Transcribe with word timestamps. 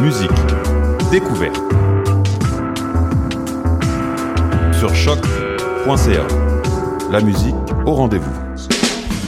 musique, 0.00 0.30
découverte. 1.10 1.60
Sur 4.78 4.94
choc.ca. 4.94 6.26
La 7.10 7.20
musique 7.20 7.54
au 7.84 7.92
rendez-vous. 7.92 8.30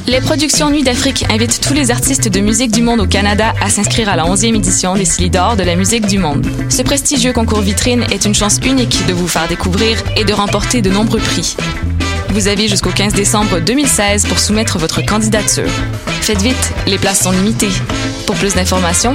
Les 0.07 0.21
productions 0.21 0.71
Nuit 0.71 0.83
d'Afrique 0.83 1.27
invitent 1.31 1.61
tous 1.61 1.75
les 1.75 1.91
artistes 1.91 2.29
de 2.29 2.41
musique 2.41 2.73
du 2.73 2.81
monde 2.81 3.01
au 3.01 3.07
Canada 3.07 3.53
à 3.61 3.69
s'inscrire 3.69 4.09
à 4.09 4.17
la 4.17 4.25
11e 4.25 4.57
édition 4.57 4.95
des 4.95 5.05
Silidor 5.05 5.57
de 5.57 5.63
la 5.63 5.77
musique 5.77 6.07
du 6.07 6.19
monde. 6.19 6.47
Ce 6.71 6.81
prestigieux 6.81 7.35
concours 7.35 7.61
vitrine 7.61 8.05
est 8.11 8.25
une 8.25 8.35
chance 8.35 8.59
unique 8.65 9.07
de 9.07 9.13
vous 9.13 9.29
faire 9.29 9.49
découvrir 9.49 9.99
et 10.17 10.25
de 10.25 10.33
remporter 10.33 10.81
de 10.81 10.91
nombreux 10.91 11.21
prix. 11.21 11.55
Vous 12.31 12.49
avez 12.49 12.67
jusqu'au 12.67 12.91
15 12.91 13.13
décembre 13.13 13.61
2016 13.61 14.25
pour 14.25 14.39
soumettre 14.39 14.79
votre 14.79 15.05
candidature. 15.05 15.69
Faites 16.23 16.41
vite, 16.41 16.73
les 16.87 16.97
places 16.97 17.25
sont 17.25 17.33
limitées. 17.33 17.69
Pour 18.27 18.37
plus 18.37 18.55
d'informations, 18.55 19.15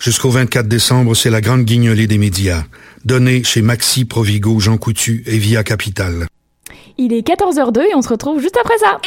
Jusqu'au 0.00 0.30
24 0.30 0.66
décembre, 0.66 1.14
c'est 1.14 1.28
la 1.28 1.42
grande 1.42 1.64
guignolée 1.64 2.06
des 2.06 2.16
médias, 2.16 2.64
donnée 3.04 3.44
chez 3.44 3.60
Maxi, 3.60 4.06
Provigo, 4.06 4.58
Jean 4.58 4.78
Coutu 4.78 5.22
et 5.26 5.36
Via 5.36 5.62
Capital. 5.62 6.26
Il 6.96 7.12
est 7.12 7.20
14h02 7.20 7.80
et 7.80 7.94
on 7.94 8.00
se 8.00 8.08
retrouve 8.08 8.40
juste 8.40 8.56
après 8.58 8.78
ça. 8.78 8.98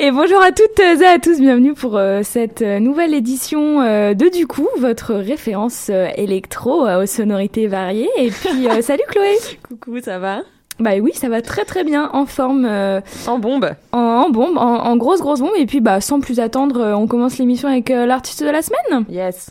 Et 0.00 0.12
bonjour 0.12 0.40
à 0.40 0.52
toutes 0.52 0.78
et 0.78 1.04
à 1.04 1.18
tous, 1.18 1.40
bienvenue 1.40 1.74
pour 1.74 1.96
euh, 1.96 2.20
cette 2.22 2.62
euh, 2.62 2.78
nouvelle 2.78 3.14
édition 3.14 3.80
euh, 3.80 4.14
de 4.14 4.28
Du 4.28 4.46
coup, 4.46 4.68
votre 4.78 5.12
référence 5.14 5.88
euh, 5.90 6.06
électro 6.14 6.86
euh, 6.86 7.02
aux 7.02 7.06
sonorités 7.06 7.66
variées. 7.66 8.08
Et 8.16 8.30
puis, 8.30 8.68
euh, 8.68 8.80
salut 8.82 9.02
Chloé 9.08 9.36
Coucou, 9.66 9.98
ça 10.00 10.20
va? 10.20 10.42
Bah 10.78 10.90
oui, 11.02 11.10
ça 11.14 11.28
va 11.28 11.42
très 11.42 11.64
très 11.64 11.82
bien, 11.82 12.10
en 12.12 12.26
forme. 12.26 12.64
euh, 12.64 13.00
En 13.26 13.40
bombe. 13.40 13.70
en, 13.90 13.98
en 13.98 14.30
bombe, 14.30 14.56
en, 14.56 14.84
en 14.84 14.96
grosse 14.96 15.20
grosse 15.20 15.40
bombe. 15.40 15.56
Et 15.56 15.66
puis, 15.66 15.80
bah, 15.80 16.00
sans 16.00 16.20
plus 16.20 16.38
attendre, 16.38 16.80
on 16.96 17.08
commence 17.08 17.38
l'émission 17.38 17.68
avec 17.68 17.90
euh, 17.90 18.06
l'artiste 18.06 18.44
de 18.44 18.50
la 18.50 18.62
semaine. 18.62 19.04
Yes. 19.08 19.50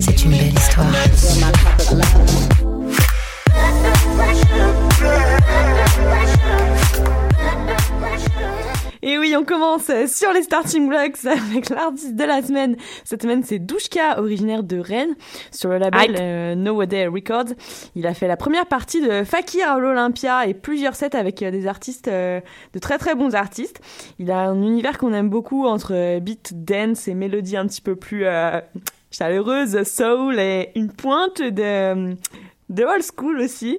C'est 0.00 0.24
une 0.24 0.30
belle 0.30 0.52
histoire. 0.54 0.86
Et 9.08 9.18
oui, 9.18 9.36
on 9.38 9.44
commence 9.44 9.88
sur 10.08 10.32
les 10.32 10.42
starting 10.42 10.88
blocks 10.88 11.24
avec 11.24 11.68
l'artiste 11.68 12.16
de 12.16 12.24
la 12.24 12.42
semaine. 12.42 12.76
Cette 13.04 13.22
semaine, 13.22 13.44
c'est 13.44 13.60
Douchka, 13.60 14.18
originaire 14.18 14.64
de 14.64 14.80
Rennes, 14.80 15.14
sur 15.52 15.70
le 15.70 15.78
label 15.78 16.16
euh, 16.18 16.54
No 16.56 16.80
A 16.80 16.86
Day 16.86 17.06
Records. 17.06 17.54
Il 17.94 18.04
a 18.08 18.14
fait 18.14 18.26
la 18.26 18.36
première 18.36 18.66
partie 18.66 19.00
de 19.00 19.22
Fakir 19.22 19.70
à 19.70 19.78
l'Olympia 19.78 20.48
et 20.48 20.54
plusieurs 20.54 20.96
sets 20.96 21.14
avec 21.14 21.40
euh, 21.44 21.52
des 21.52 21.68
artistes, 21.68 22.08
euh, 22.08 22.40
de 22.72 22.78
très 22.80 22.98
très 22.98 23.14
bons 23.14 23.36
artistes. 23.36 23.80
Il 24.18 24.32
a 24.32 24.40
un 24.40 24.60
univers 24.60 24.98
qu'on 24.98 25.12
aime 25.12 25.30
beaucoup 25.30 25.66
entre 25.66 25.94
euh, 25.94 26.18
beat, 26.18 26.64
dance 26.64 27.06
et 27.06 27.14
mélodies 27.14 27.56
un 27.56 27.68
petit 27.68 27.82
peu 27.82 27.94
plus 27.94 28.24
chaleureuses, 29.12 29.84
soul 29.84 30.40
et 30.40 30.72
une 30.74 30.90
pointe 30.90 31.40
de 31.40 32.16
de 32.68 32.84
old 32.84 33.02
school 33.02 33.40
aussi. 33.40 33.78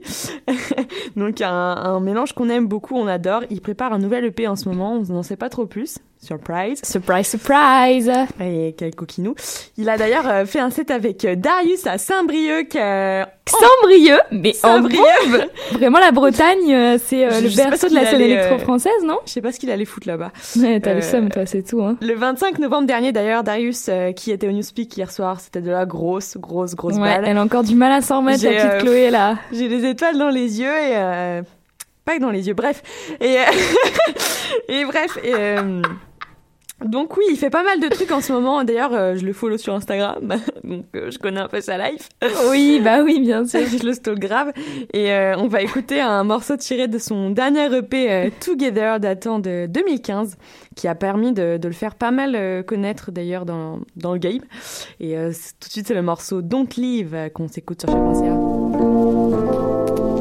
Donc 1.15 1.41
un, 1.41 1.49
un 1.51 1.99
mélange 1.99 2.33
qu'on 2.33 2.49
aime 2.49 2.67
beaucoup, 2.67 2.95
on 2.95 3.07
adore. 3.07 3.43
Il 3.49 3.61
prépare 3.61 3.93
un 3.93 3.99
nouvel 3.99 4.25
EP 4.25 4.47
en 4.47 4.55
ce 4.55 4.69
moment, 4.69 4.93
on 4.93 5.13
n'en 5.13 5.23
sait 5.23 5.37
pas 5.37 5.49
trop 5.49 5.65
plus. 5.65 5.99
Surprise. 6.21 6.81
Surprise, 6.83 7.27
surprise 7.27 8.11
Et 8.41 8.75
quel 8.77 8.93
coquinou. 8.95 9.35
Il 9.77 9.87
a 9.87 9.97
d'ailleurs 9.97 10.27
euh, 10.27 10.45
fait 10.45 10.59
un 10.59 10.71
set 10.71 10.89
avec 10.91 11.23
euh, 11.25 11.35
Darius 11.35 11.85
à 11.87 11.97
Saint-Brieuc. 11.97 12.75
euh, 12.75 13.23
Saint-Brieuc, 13.47 14.19
mais 14.31 14.51
Saint-Brieuc. 14.53 15.01
Vraiment, 15.73 15.99
la 15.99 16.11
Bretagne, 16.11 16.97
c'est 16.97 17.23
euh, 17.25 17.39
le 17.41 17.55
berceau 17.55 17.87
ce 17.87 17.91
de 17.93 17.95
la 17.95 18.05
scène 18.07 18.21
électro-française, 18.21 19.03
non? 19.05 19.19
Je 19.25 19.31
sais 19.31 19.41
pas 19.41 19.51
ce 19.51 19.59
qu'il 19.59 19.69
allait 19.71 19.85
foutre 19.85 20.07
là-bas. 20.07 20.31
Ouais, 20.57 20.79
t'as 20.81 20.91
Euh, 20.91 20.95
le 20.95 21.01
seum, 21.01 21.29
toi, 21.29 21.45
c'est 21.45 21.61
tout. 21.63 21.81
Hein. 21.81 21.97
Le 22.01 22.13
25 22.15 22.59
novembre 22.59 22.87
dernier, 22.87 23.11
d'ailleurs, 23.11 23.43
Darius, 23.43 23.89
qui 24.15 24.31
était 24.31 24.47
au 24.47 24.51
Newspeak 24.51 24.97
hier 24.97 25.11
soir, 25.11 25.39
c'était 25.39 25.61
de 25.61 25.71
la 25.71 25.85
grosse, 25.85 26.35
grosse, 26.37 26.75
grosse 26.75 26.95
Ouais, 26.95 27.01
balle. 27.15 27.23
elle 27.25 27.37
a 27.37 27.41
encore 27.43 27.63
du 27.63 27.75
mal 27.75 27.91
à 27.91 28.01
s'en 28.01 28.17
remettre, 28.19 28.43
la 28.43 28.51
petite 28.51 28.81
Chloé, 28.81 29.11
là. 29.11 29.37
J'ai 29.53 29.69
des 29.69 29.85
étoiles 29.87 30.17
dans 30.17 30.29
les 30.29 30.59
yeux 30.59 30.67
et 30.75 31.41
pas 32.05 32.15
que 32.15 32.21
dans 32.21 32.31
les 32.31 32.47
yeux, 32.47 32.53
bref. 32.53 32.81
Et, 33.21 33.35
et 34.69 34.85
bref. 34.85 35.17
Et, 35.23 35.33
donc 36.85 37.17
oui, 37.17 37.23
il 37.31 37.37
fait 37.37 37.49
pas 37.49 37.63
mal 37.63 37.79
de 37.79 37.87
trucs 37.87 38.11
en 38.11 38.21
ce 38.21 38.31
moment. 38.31 38.63
D'ailleurs, 38.63 38.93
euh, 38.93 39.15
je 39.15 39.25
le 39.25 39.33
follow 39.33 39.57
sur 39.57 39.73
Instagram, 39.73 40.35
donc 40.63 40.85
euh, 40.95 41.09
je 41.09 41.17
connais 41.17 41.39
un 41.39 41.47
peu 41.47 41.61
sa 41.61 41.77
life. 41.77 42.09
Oui, 42.49 42.79
bah 42.83 43.03
oui, 43.03 43.19
bien 43.19 43.45
sûr. 43.45 43.61
je 43.67 43.83
le 43.83 43.93
stalk 43.93 44.19
grave. 44.19 44.51
Et 44.93 45.11
euh, 45.11 45.35
on 45.37 45.47
va 45.47 45.61
écouter 45.61 45.99
un 45.99 46.23
morceau 46.23 46.55
tiré 46.55 46.87
de 46.87 46.99
son 46.99 47.31
dernier 47.31 47.75
EP 47.75 48.31
Together 48.39 48.99
datant 48.99 49.39
de 49.39 49.65
2015, 49.67 50.37
qui 50.75 50.87
a 50.87 50.95
permis 50.95 51.33
de, 51.33 51.57
de 51.57 51.67
le 51.67 51.73
faire 51.73 51.95
pas 51.95 52.11
mal 52.11 52.63
connaître 52.65 53.11
d'ailleurs 53.11 53.45
dans, 53.45 53.79
dans 53.95 54.13
le 54.13 54.19
game. 54.19 54.41
Et 54.99 55.15
tout 55.15 55.67
de 55.67 55.71
suite, 55.71 55.87
c'est 55.87 55.93
le 55.93 56.03
morceau 56.03 56.41
Don't 56.41 56.67
Leave 56.77 57.31
qu'on 57.33 57.47
s'écoute 57.47 57.81
sur 57.81 57.89
Choc.ca. 57.89 60.16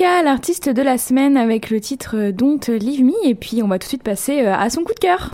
L'artiste 0.00 0.68
de 0.68 0.82
la 0.82 0.98
semaine, 0.98 1.36
avec 1.36 1.70
le 1.70 1.80
titre 1.80 2.30
Don't 2.30 2.60
Leave 2.66 3.04
Me. 3.04 3.12
Et 3.24 3.36
puis, 3.36 3.62
on 3.62 3.68
va 3.68 3.78
tout 3.78 3.84
de 3.84 3.88
suite 3.88 4.02
passer 4.02 4.40
à 4.40 4.68
son 4.68 4.82
coup 4.82 4.94
de 4.94 4.98
cœur. 4.98 5.30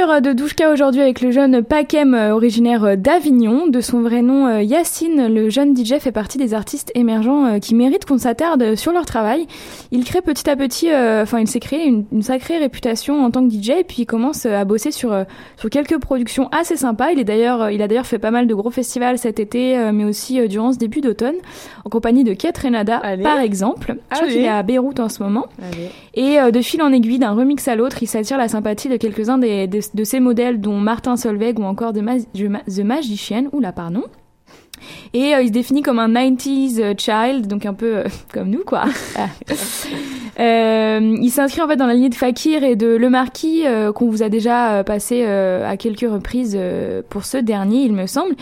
De 0.00 0.32
Douchka 0.32 0.70
aujourd'hui 0.72 1.02
avec 1.02 1.20
le 1.20 1.30
jeune 1.30 1.62
Pakem 1.62 2.14
euh, 2.14 2.34
originaire 2.34 2.84
euh, 2.84 2.96
d'Avignon. 2.96 3.66
De 3.66 3.82
son 3.82 4.00
vrai 4.00 4.22
nom 4.22 4.46
euh, 4.46 4.62
Yacine, 4.62 5.26
le 5.28 5.50
jeune 5.50 5.76
DJ 5.76 5.98
fait 5.98 6.10
partie 6.10 6.38
des 6.38 6.54
artistes 6.54 6.90
émergents 6.94 7.60
qui 7.60 7.74
méritent 7.74 8.06
qu'on 8.06 8.16
s'attarde 8.16 8.76
sur 8.76 8.92
leur 8.92 9.04
travail. 9.04 9.46
Il 9.92 10.04
crée 10.04 10.22
petit 10.22 10.48
à 10.48 10.56
petit, 10.56 10.88
enfin 10.90 11.40
il 11.40 11.46
s'est 11.46 11.60
créé 11.60 11.84
une, 11.84 12.22
sacrée 12.22 12.56
réputation 12.56 13.22
en 13.22 13.30
tant 13.30 13.46
que 13.46 13.52
DJ 13.52 13.70
et 13.80 13.84
puis 13.84 14.02
il 14.02 14.06
commence 14.06 14.46
à 14.46 14.64
bosser 14.64 14.90
sur 14.90 15.14
sur 15.58 15.68
quelques 15.68 15.98
productions 15.98 16.48
assez 16.50 16.76
sympas. 16.76 17.10
Il 17.10 17.18
est 17.18 17.24
d'ailleurs, 17.24 17.70
il 17.70 17.82
a 17.82 17.88
d'ailleurs 17.88 18.06
fait 18.06 18.18
pas 18.18 18.30
mal 18.30 18.46
de 18.46 18.54
gros 18.54 18.70
festivals 18.70 19.18
cet 19.18 19.38
été, 19.38 19.76
mais 19.92 20.04
aussi 20.04 20.48
durant 20.48 20.72
ce 20.72 20.78
début 20.78 21.02
d'automne, 21.02 21.36
en 21.84 21.90
compagnie 21.90 22.24
de 22.24 22.32
Kate 22.32 22.56
Renada 22.56 23.02
par 23.22 23.40
exemple. 23.40 23.96
Je 24.10 24.16
crois 24.16 24.28
qu'il 24.28 24.38
est 24.38 24.48
à 24.48 24.62
Beyrouth 24.62 25.00
en 25.00 25.10
ce 25.10 25.22
moment. 25.22 25.46
Et 26.14 26.38
de 26.50 26.60
fil 26.62 26.82
en 26.82 26.92
aiguille, 26.92 27.18
d'un 27.18 27.32
remix 27.32 27.68
à 27.68 27.76
l'autre, 27.76 28.02
il 28.02 28.06
s'attire 28.06 28.38
la 28.38 28.48
sympathie 28.48 28.88
de 28.88 28.96
quelques-uns 28.96 29.38
des 29.38 29.68
de, 29.94 30.04
ces 30.04 30.20
modèles, 30.20 30.60
dont 30.60 30.78
Martin 30.78 31.16
Solveig 31.16 31.58
ou 31.58 31.64
encore 31.64 31.92
de 31.92 32.00
The 32.00 32.84
Magician, 32.84 33.44
oula, 33.52 33.72
pardon. 33.72 34.04
Et 35.12 35.34
euh, 35.34 35.42
il 35.42 35.48
se 35.48 35.52
définit 35.52 35.82
comme 35.82 35.98
un 35.98 36.08
90s 36.08 36.80
euh, 36.80 36.94
child, 36.96 37.46
donc 37.46 37.66
un 37.66 37.74
peu 37.74 37.98
euh, 37.98 38.04
comme 38.32 38.48
nous, 38.50 38.64
quoi. 38.64 38.84
il 40.38 41.30
s'inscrit 41.30 41.60
en 41.60 41.68
fait 41.68 41.76
dans 41.76 41.86
la 41.86 41.94
lignée 41.94 42.08
de 42.08 42.14
Fakir 42.14 42.64
et 42.64 42.76
de 42.76 42.86
Le 42.86 43.10
Marquis, 43.10 43.64
qu'on 43.94 44.08
vous 44.08 44.22
a 44.22 44.30
déjà 44.30 44.82
passé 44.84 45.22
à 45.24 45.76
quelques 45.76 46.10
reprises 46.10 46.58
pour 47.10 47.26
ce 47.26 47.36
dernier, 47.36 47.82
il 47.82 47.92
me 47.92 48.06
semble. 48.06 48.34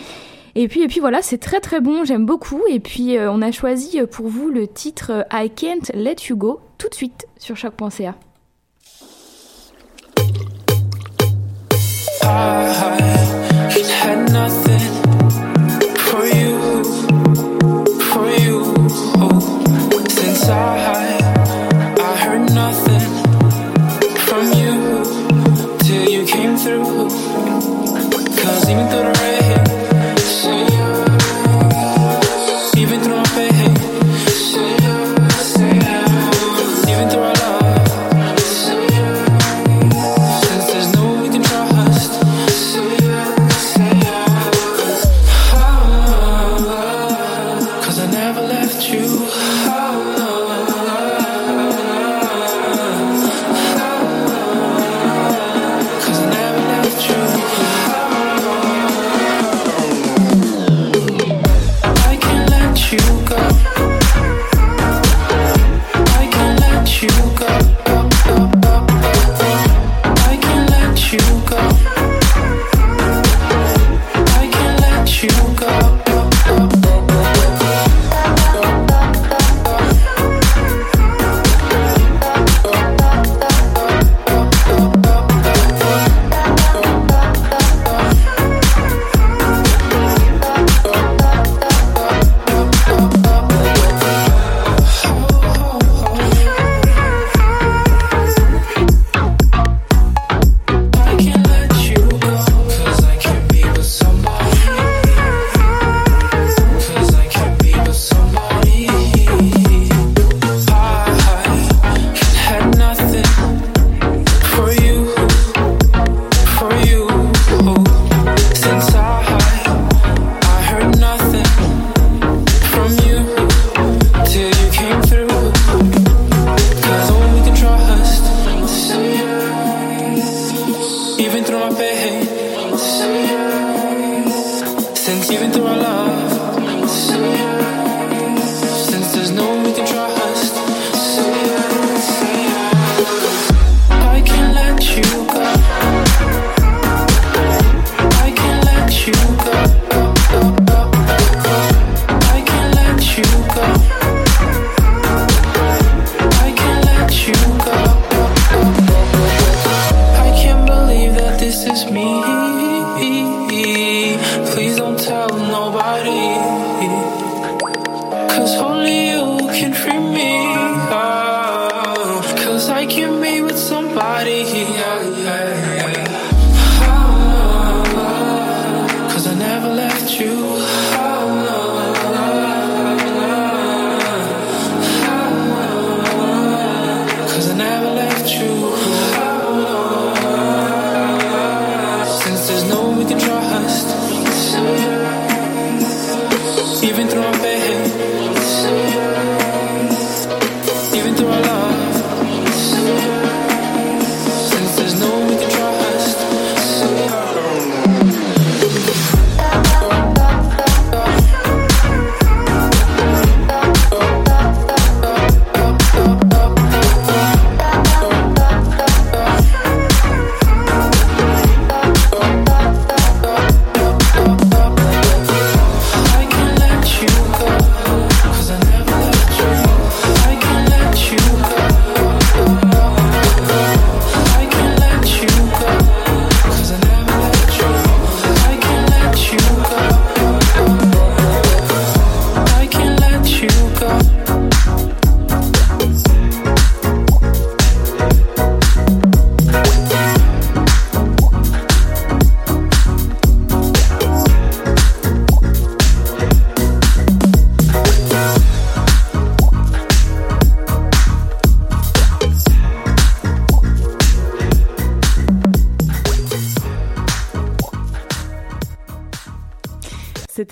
Et 0.55 0.69
puis, 0.69 0.81
et 0.81 0.87
puis 0.87 1.01
voilà, 1.01 1.21
c'est 1.21 1.39
très 1.39 1.59
très 1.59 1.81
bon, 1.81 2.05
j'aime 2.05 2.25
beaucoup. 2.25 2.61
Et 2.69 2.79
puis, 2.79 3.17
on 3.19 3.41
a 3.41 3.51
choisi 3.51 3.99
pour 4.09 4.27
vous 4.27 4.49
le 4.49 4.65
titre 4.67 5.25
I 5.33 5.49
Can't 5.49 5.91
Let 5.93 6.15
You 6.29 6.37
Go 6.37 6.61
tout 6.77 6.87
de 6.87 6.95
suite 6.95 7.27
sur 7.37 7.57
choc.ca. 7.57 8.15
I 20.51 20.88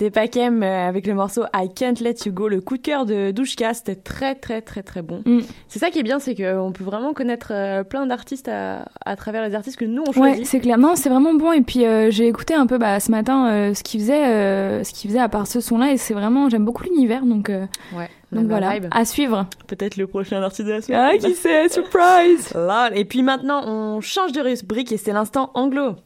C'était 0.08 0.20
Pakem 0.20 0.62
euh, 0.62 0.88
avec 0.88 1.06
le 1.06 1.12
morceau 1.12 1.42
I 1.54 1.68
Can't 1.74 2.00
Let 2.00 2.14
You 2.24 2.32
Go, 2.32 2.48
le 2.48 2.62
coup 2.62 2.78
de 2.78 2.82
cœur 2.82 3.04
de 3.04 3.30
Douchka. 3.30 3.74
C'était 3.74 3.94
très, 3.94 4.34
très, 4.34 4.62
très, 4.62 4.82
très 4.82 5.02
bon. 5.02 5.22
Mm. 5.26 5.40
C'est 5.68 5.78
ça 5.78 5.90
qui 5.90 5.98
est 5.98 6.02
bien, 6.02 6.18
c'est 6.18 6.34
qu'on 6.34 6.72
peut 6.72 6.82
vraiment 6.84 7.12
connaître 7.12 7.48
euh, 7.52 7.84
plein 7.84 8.06
d'artistes 8.06 8.48
à, 8.48 8.86
à 9.04 9.16
travers 9.16 9.46
les 9.46 9.54
artistes 9.54 9.76
que 9.78 9.84
nous 9.84 10.02
on 10.08 10.12
choisit. 10.12 10.38
Ouais, 10.38 10.44
c'est 10.46 10.60
clair. 10.60 10.78
Non, 10.78 10.96
c'est 10.96 11.10
vraiment 11.10 11.34
bon. 11.34 11.52
Et 11.52 11.60
puis 11.60 11.84
euh, 11.84 12.10
j'ai 12.10 12.26
écouté 12.26 12.54
un 12.54 12.66
peu 12.66 12.78
bah, 12.78 13.00
ce 13.00 13.10
matin 13.10 13.50
euh, 13.50 13.74
ce 13.74 13.82
qu'il 13.82 14.00
faisait, 14.00 14.26
euh, 14.28 14.82
ce 14.82 14.94
qu'il 14.94 15.10
faisait 15.10 15.20
à 15.20 15.28
part 15.28 15.46
ce 15.46 15.60
son-là, 15.60 15.92
et 15.92 15.98
c'est 15.98 16.14
vraiment, 16.14 16.48
j'aime 16.48 16.64
beaucoup 16.64 16.84
l'univers. 16.84 17.26
Donc, 17.26 17.50
euh, 17.50 17.66
Ouais. 17.94 18.08
donc 18.32 18.46
voilà, 18.46 18.74
vibe. 18.74 18.86
à 18.90 19.04
suivre. 19.04 19.44
Peut-être 19.66 19.98
le 19.98 20.06
prochain 20.06 20.42
artiste 20.42 20.66
de 20.68 20.72
la 20.72 20.80
semaine. 20.80 21.00
Ah, 21.12 21.18
qui 21.18 21.34
sait, 21.34 21.68
surprise. 21.68 22.50
Lol. 22.54 22.92
Et 22.96 23.04
puis 23.04 23.22
maintenant, 23.22 23.62
on 23.66 24.00
change 24.00 24.32
de 24.32 24.40
rubrique 24.40 24.90
et 24.90 24.96
c'est 24.96 25.12
l'instant 25.12 25.50
anglo. 25.52 25.96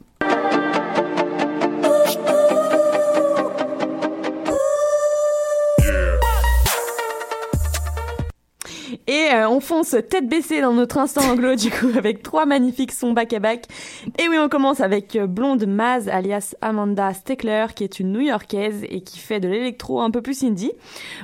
Et 9.06 9.28
euh, 9.34 9.48
on 9.48 9.60
fonce 9.60 9.96
tête 10.08 10.28
baissée 10.28 10.60
dans 10.60 10.72
notre 10.72 10.98
instant 10.98 11.22
anglo 11.30 11.56
du 11.56 11.70
coup 11.70 11.90
avec 11.96 12.22
trois 12.22 12.46
magnifiques 12.46 12.92
sons 12.92 13.12
back 13.12 13.32
à 13.32 13.40
back. 13.40 13.66
Et 14.18 14.28
oui, 14.28 14.36
on 14.38 14.48
commence 14.48 14.80
avec 14.80 15.16
euh, 15.16 15.26
Blonde 15.26 15.66
Maz 15.66 16.08
alias 16.08 16.54
Amanda 16.60 17.12
Steckler 17.12 17.66
qui 17.74 17.84
est 17.84 17.98
une 17.98 18.12
New-Yorkaise 18.12 18.84
et 18.88 19.00
qui 19.00 19.18
fait 19.18 19.40
de 19.40 19.48
l'électro 19.48 20.00
un 20.00 20.10
peu 20.10 20.22
plus 20.22 20.44
indie. 20.44 20.72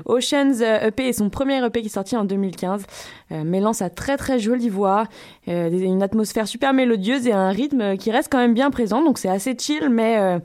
Oceans 0.07 0.61
euh, 0.61 0.89
EP 0.89 1.09
est 1.09 1.13
son 1.13 1.31
premier 1.31 1.65
EP 1.65 1.81
qui 1.81 1.87
est 1.87 1.91
sorti 1.91 2.17
en 2.17 2.25
2015. 2.25 2.85
Euh, 3.33 3.73
sa 3.73 3.91
très 3.91 4.17
très 4.17 4.39
jolie 4.39 4.71
voix, 4.71 5.05
euh, 5.49 5.71
une 5.71 6.03
atmosphère 6.03 6.49
super 6.49 6.73
mélodieuse 6.73 7.27
et 7.27 7.33
un 7.33 7.51
rythme 7.51 7.97
qui 7.97 8.11
reste 8.11 8.31
quand 8.31 8.39
même 8.39 8.55
bien 8.55 8.71
présent. 8.71 9.03
Donc 9.03 9.19
c'est 9.19 9.29
assez 9.29 9.57
chill, 9.59 9.89
mais 9.91 10.41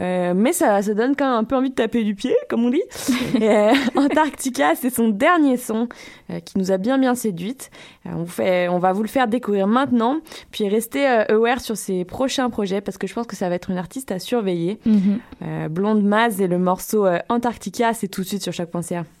euh, 0.00 0.32
mais 0.34 0.52
ça, 0.52 0.80
ça 0.82 0.94
donne 0.94 1.14
quand 1.14 1.28
même 1.28 1.38
un 1.38 1.44
peu 1.44 1.56
envie 1.56 1.70
de 1.70 1.74
taper 1.74 2.04
du 2.04 2.14
pied, 2.14 2.34
comme 2.48 2.64
on 2.64 2.70
dit. 2.70 2.82
Euh, 3.40 3.72
Antarctica, 3.96 4.74
c'est 4.74 4.90
son 4.90 5.08
dernier 5.08 5.56
son 5.56 5.88
euh, 6.30 6.40
qui 6.40 6.58
nous 6.58 6.70
a 6.72 6.78
bien 6.78 6.98
bien 6.98 7.14
séduite. 7.14 7.70
On, 8.04 8.26
fait, 8.26 8.68
on 8.68 8.78
va 8.78 8.92
vous 8.92 9.02
le 9.02 9.08
faire 9.08 9.28
découvrir 9.28 9.66
maintenant, 9.66 10.20
puis 10.50 10.68
restez 10.68 11.06
aware 11.06 11.60
sur 11.60 11.76
ses 11.76 12.04
prochains 12.04 12.50
projets 12.50 12.80
parce 12.80 12.98
que 12.98 13.06
je 13.06 13.14
pense 13.14 13.26
que 13.26 13.36
ça 13.36 13.48
va 13.48 13.54
être 13.54 13.70
une 13.70 13.78
artiste 13.78 14.12
à 14.12 14.18
surveiller. 14.18 14.78
Mhm. 14.84 15.68
Blonde 15.70 16.02
Maz 16.02 16.40
et 16.40 16.48
le 16.48 16.58
morceau 16.58 17.06
Antarctica, 17.28 17.94
c'est 17.94 18.08
tout 18.08 18.22
de 18.22 18.26
suite 18.26 18.42
sur 18.42 18.52
choc.ca. 18.52 19.04
You 19.04 19.19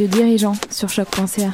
de 0.00 0.06
Dirigeant 0.06 0.54
sur 0.70 0.88
choc.ca. 0.88 1.52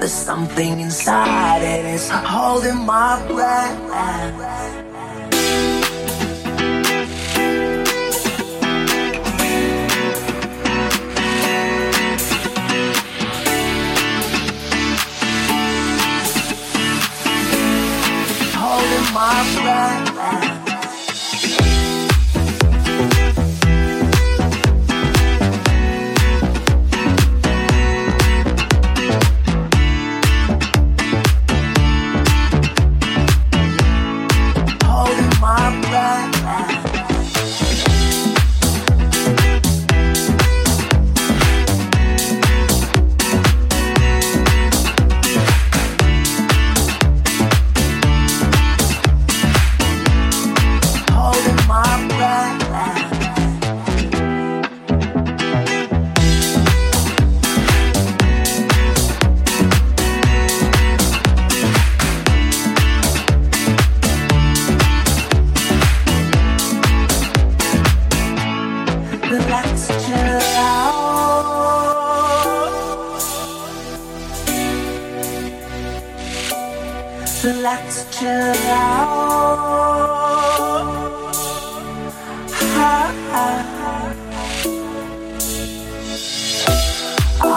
There's 0.00 0.12
something 0.12 0.80
inside 0.80 1.62
it, 1.62 1.84
it's 1.84 2.08
holding 2.10 2.84
my 2.84 3.24
breath. 3.28 4.81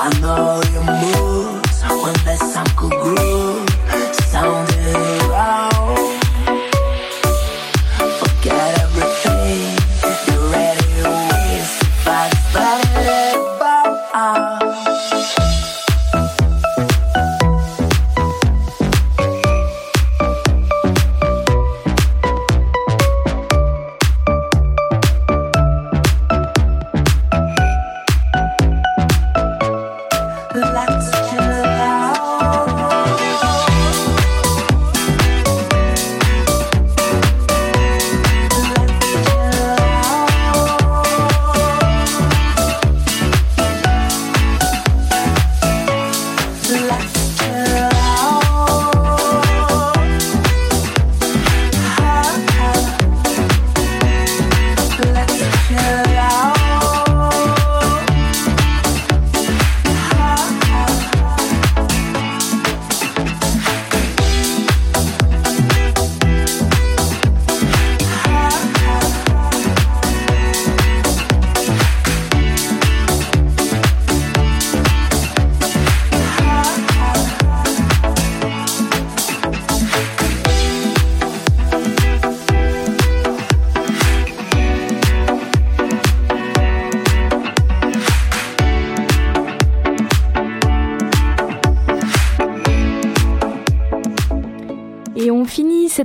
I 0.05 0.09
know 0.19 0.61
your 0.71 0.83
moves 0.83 1.81
when 1.81 2.13
the 2.25 2.37
sun 2.37 2.67
could 2.77 2.91
groove. 2.91 3.24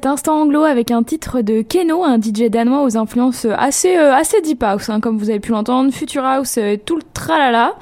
Cet 0.01 0.07
instant 0.07 0.41
anglo 0.41 0.63
avec 0.65 0.91
un 0.93 1.03
titre 1.03 1.43
de 1.43 1.61
Keno, 1.61 2.03
un 2.05 2.17
DJ 2.19 2.49
danois 2.49 2.85
aux 2.85 2.97
influences 2.97 3.47
assez 3.59 3.99
euh, 3.99 4.15
assez 4.15 4.41
deep 4.41 4.63
house, 4.63 4.89
hein, 4.89 4.99
comme 4.99 5.19
vous 5.19 5.29
avez 5.29 5.41
pu 5.41 5.51
l'entendre, 5.53 5.93
future 5.93 6.25
house, 6.25 6.57
euh, 6.57 6.77
tout 6.83 6.97
le 6.97 7.03
tralala, 7.13 7.75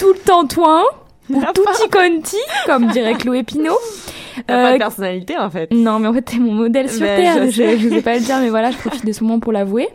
tout 0.00 0.12
le 0.12 0.18
tantouin, 0.18 0.82
ou 1.30 1.40
tutti 1.40 1.88
conti, 1.92 2.36
comme 2.66 2.88
dirait 2.88 3.14
Chloé 3.14 3.44
Pinot. 3.44 3.70
T'as 4.48 4.54
pas 4.54 4.68
Euh, 4.70 4.72
de 4.72 4.78
personnalité 4.78 5.38
en 5.38 5.48
fait. 5.48 5.70
non, 5.70 6.00
mais 6.00 6.08
en 6.08 6.12
fait, 6.12 6.22
t'es 6.22 6.38
mon 6.38 6.52
modèle 6.54 6.90
sur 6.90 7.02
Ben, 7.02 7.20
Terre. 7.20 7.44
je 7.46 7.50
Je, 7.52 7.78
je 7.78 7.88
sais 7.88 8.02
pas 8.02 8.14
le 8.14 8.20
dire, 8.20 8.38
mais 8.40 8.48
voilà, 8.50 8.72
je 8.72 8.76
profite 8.78 9.06
de 9.06 9.12
ce 9.12 9.22
moment 9.22 9.38
pour 9.38 9.52
l'avouer. 9.52 9.88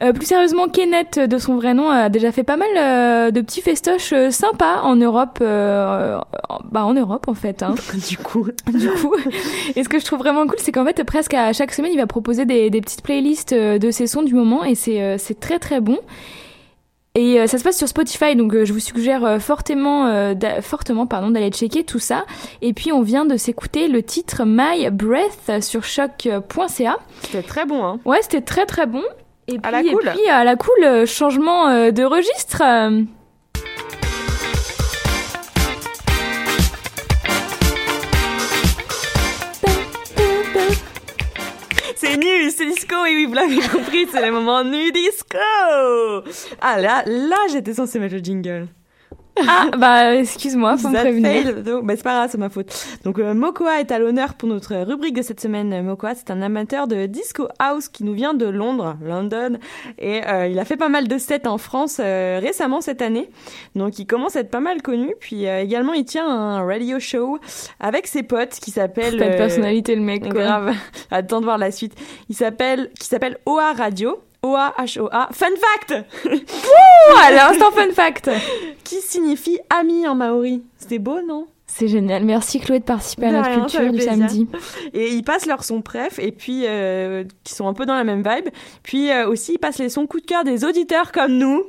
Euh, 0.00 0.12
plus 0.12 0.26
sérieusement, 0.26 0.68
Kenneth, 0.68 1.18
de 1.18 1.38
son 1.38 1.56
vrai 1.56 1.74
nom, 1.74 1.90
a 1.90 2.08
déjà 2.08 2.30
fait 2.32 2.44
pas 2.44 2.56
mal 2.56 2.68
euh, 2.76 3.30
de 3.30 3.40
petits 3.40 3.62
festoches 3.62 4.12
euh, 4.12 4.30
sympas 4.30 4.80
en 4.82 4.94
Europe. 4.96 5.38
euh, 5.40 6.18
en- 6.48 6.60
bah, 6.70 6.84
en 6.84 6.94
Europe, 6.94 7.26
en 7.28 7.34
fait. 7.34 7.62
Hein. 7.62 7.74
Du 8.08 8.16
coup. 8.18 8.46
du 8.72 8.88
coup. 8.90 9.14
Et 9.74 9.82
ce 9.82 9.88
que 9.88 9.98
je 9.98 10.04
trouve 10.04 10.20
vraiment 10.20 10.46
cool, 10.46 10.58
c'est 10.58 10.70
qu'en 10.72 10.84
fait, 10.84 11.02
presque 11.04 11.34
à 11.34 11.52
chaque 11.52 11.72
semaine, 11.72 11.90
il 11.92 11.98
va 11.98 12.06
proposer 12.06 12.44
des, 12.46 12.70
des 12.70 12.80
petites 12.80 13.02
playlists 13.02 13.52
de 13.54 13.90
ses 13.90 14.06
sons 14.06 14.22
du 14.22 14.34
moment 14.34 14.64
et 14.64 14.74
c'est 14.74 15.02
euh, 15.02 15.16
c'est 15.18 15.40
très 15.40 15.58
très 15.58 15.80
bon. 15.80 15.98
Et 17.14 17.44
ça 17.48 17.58
se 17.58 17.64
passe 17.64 17.76
sur 17.76 17.88
Spotify, 17.88 18.36
donc 18.36 18.54
je 18.62 18.72
vous 18.72 18.78
suggère 18.78 19.38
fortement, 19.42 20.06
euh, 20.06 20.34
fortement 20.60 21.06
pardon, 21.08 21.30
d'aller 21.32 21.50
checker 21.50 21.82
tout 21.82 21.98
ça. 21.98 22.24
Et 22.62 22.72
puis 22.72 22.92
on 22.92 23.02
vient 23.02 23.24
de 23.24 23.36
s'écouter 23.36 23.88
le 23.88 24.04
titre 24.04 24.42
My 24.46 24.88
Breath 24.90 25.60
sur 25.64 25.82
choc.ca. 25.82 26.96
C'était 27.22 27.42
très 27.42 27.64
bon, 27.66 27.84
hein. 27.84 27.98
Ouais, 28.04 28.18
c'était 28.22 28.42
très 28.42 28.66
très 28.66 28.86
bon. 28.86 29.02
Et 29.50 29.58
puis, 29.58 29.60
À 29.64 29.70
la 29.70 29.80
et 29.80 29.90
cool. 29.92 30.02
puis 30.14 30.28
à 30.28 30.44
la 30.44 30.56
cool, 30.56 30.84
euh, 30.84 31.06
changement 31.06 31.68
euh, 31.68 31.90
de 31.90 32.04
registre. 32.04 32.62
C'est 41.96 42.16
nu, 42.16 42.50
c'est 42.50 42.66
disco, 42.66 42.94
et 43.06 43.14
oui, 43.16 43.24
vous 43.26 43.34
l'avez 43.34 43.56
compris, 43.68 44.06
c'est 44.10 44.24
le 44.24 44.30
moment 44.30 44.62
nu 44.62 44.92
disco. 44.92 45.36
Ah 46.60 46.80
là, 46.80 47.02
là, 47.06 47.36
j'étais 47.50 47.74
censée 47.74 47.98
mettre 47.98 48.14
le 48.14 48.20
jingle. 48.22 48.68
Ah, 49.46 49.66
bah 49.76 50.14
excuse-moi, 50.16 50.76
faut 50.76 50.88
me 50.88 50.94
prévenir. 50.94 51.62
though. 51.62 51.82
Bah, 51.82 51.94
c'est 51.96 52.02
pas 52.02 52.14
grave, 52.14 52.28
c'est 52.30 52.38
ma 52.38 52.48
faute. 52.48 52.72
Donc 53.04 53.18
euh, 53.18 53.34
Mokoa 53.34 53.80
est 53.80 53.92
à 53.92 53.98
l'honneur 53.98 54.34
pour 54.34 54.48
notre 54.48 54.74
rubrique 54.76 55.14
de 55.16 55.22
cette 55.22 55.40
semaine. 55.40 55.72
Euh, 55.72 55.82
Mokoa, 55.82 56.14
c'est 56.14 56.30
un 56.30 56.42
amateur 56.42 56.86
de 56.88 57.06
disco 57.06 57.48
house 57.58 57.88
qui 57.88 58.04
nous 58.04 58.14
vient 58.14 58.34
de 58.34 58.46
Londres, 58.46 58.96
London, 59.02 59.58
et 59.98 60.26
euh, 60.26 60.46
il 60.48 60.58
a 60.58 60.64
fait 60.64 60.76
pas 60.76 60.88
mal 60.88 61.08
de 61.08 61.18
sets 61.18 61.46
en 61.46 61.58
France 61.58 61.98
euh, 62.00 62.40
récemment 62.42 62.80
cette 62.80 63.02
année. 63.02 63.30
Donc 63.74 63.98
il 63.98 64.06
commence 64.06 64.36
à 64.36 64.40
être 64.40 64.50
pas 64.50 64.60
mal 64.60 64.82
connu. 64.82 65.14
Puis 65.20 65.44
également, 65.44 65.92
il 65.92 66.04
tient 66.04 66.28
un 66.28 66.64
radio 66.64 66.98
show 66.98 67.38
avec 67.80 68.06
ses 68.06 68.22
potes 68.22 68.58
qui 68.60 68.70
s'appelle. 68.70 69.16
T'as 69.18 69.30
de 69.30 69.36
personnalité, 69.36 69.94
le 69.94 70.02
mec, 70.02 70.22
quoi. 70.22 70.42
Grave. 70.42 70.74
Attends 71.10 71.40
de 71.40 71.44
voir 71.44 71.58
la 71.58 71.70
suite. 71.70 71.94
Il 72.28 72.36
s'appelle, 72.36 72.90
qui 72.98 73.06
s'appelle 73.06 73.38
OA 73.46 73.72
Radio. 73.72 74.18
O-A-H-O-A. 74.42 75.28
Fun 75.32 75.46
fact! 75.56 76.06
Wouh! 76.24 77.16
Allez, 77.24 77.38
instant 77.38 77.70
fun 77.72 77.90
fact! 77.92 78.30
Qui 78.84 78.96
signifie 78.96 79.58
ami 79.70 80.06
en 80.06 80.14
maori? 80.14 80.62
C'était 80.78 80.98
beau, 80.98 81.20
non? 81.26 81.46
C'est 81.66 81.88
génial. 81.88 82.24
Merci 82.24 82.60
Chloé 82.60 82.78
de 82.78 82.84
participer 82.84 83.26
à 83.26 83.30
De 83.30 83.36
notre 83.36 83.50
rien, 83.50 83.60
culture 83.60 83.92
du 83.92 84.00
samedi. 84.00 84.48
Et 84.94 85.08
ils 85.12 85.22
passent 85.22 85.46
leurs 85.46 85.64
sons 85.64 85.82
préf 85.82 86.18
et 86.18 86.32
puis 86.32 86.64
euh, 86.66 87.24
qui 87.44 87.54
sont 87.54 87.68
un 87.68 87.74
peu 87.74 87.84
dans 87.84 87.94
la 87.94 88.04
même 88.04 88.22
vibe. 88.22 88.48
Puis 88.82 89.10
euh, 89.10 89.28
aussi 89.28 89.54
ils 89.54 89.58
passent 89.58 89.78
les 89.78 89.90
sons 89.90 90.06
coup 90.06 90.18
de 90.18 90.24
cœur 90.26 90.44
des 90.44 90.64
auditeurs 90.64 91.12
comme 91.12 91.32
nous. 91.36 91.64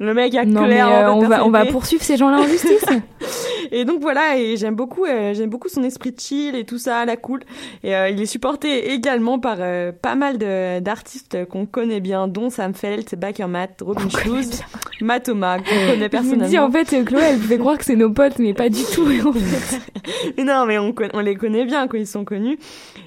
Le 0.00 0.14
mec 0.14 0.34
a 0.34 0.46
Non, 0.46 0.66
mais 0.66 0.80
euh, 0.80 1.04
de 1.04 1.10
on, 1.10 1.28
va, 1.28 1.44
on 1.44 1.50
va 1.50 1.66
poursuivre 1.66 2.02
ces 2.02 2.16
gens-là 2.16 2.38
en 2.38 2.46
justice. 2.46 2.84
Et 3.72 3.84
donc 3.84 4.00
voilà, 4.00 4.36
et 4.36 4.56
j'aime 4.56 4.74
beaucoup, 4.74 5.04
euh, 5.04 5.32
j'aime 5.32 5.48
beaucoup 5.48 5.68
son 5.68 5.84
esprit 5.84 6.12
chill 6.18 6.56
et 6.56 6.64
tout 6.64 6.78
ça, 6.78 7.04
la 7.04 7.16
cool. 7.16 7.40
Et 7.84 7.94
euh, 7.94 8.08
il 8.08 8.20
est 8.20 8.26
supporté 8.26 8.92
également 8.92 9.38
par 9.38 9.58
pas 10.02 10.16
mal 10.16 10.38
de- 10.38 10.80
d'artistes 10.80 11.44
qu'on 11.44 11.66
connaît 11.66 12.00
bien, 12.00 12.26
dont 12.26 12.50
Sam 12.50 12.74
Felt, 12.74 13.14
Baker 13.14 13.46
Matt, 13.46 13.80
Robin 13.80 14.08
Shoes, 14.08 14.58
Matoma, 15.00 15.58
qu'on 15.58 15.64
connaît 15.66 15.96
Je 15.98 16.02
me 16.02 16.08
personnellement. 16.08 16.48
dis, 16.48 16.58
en 16.58 16.70
fait, 16.72 17.04
Chloé, 17.04 17.22
elle 17.22 17.38
pouvait 17.38 17.58
croire 17.58 17.78
que 17.78 17.84
c'est 17.84 17.94
nos 17.94 18.10
potes, 18.10 18.40
mais 18.40 18.54
pas 18.54 18.70
du 18.70 18.82
tout. 18.92 19.06
En 19.28 19.32
fait. 19.32 19.80
Mais 20.36 20.44
non, 20.44 20.64
mais 20.66 20.78
on, 20.78 21.20
les 21.20 21.36
connaît 21.36 21.64
bien 21.64 21.86
quand 21.86 21.96
ils 21.98 22.06
sont 22.06 22.24
connus. 22.24 22.58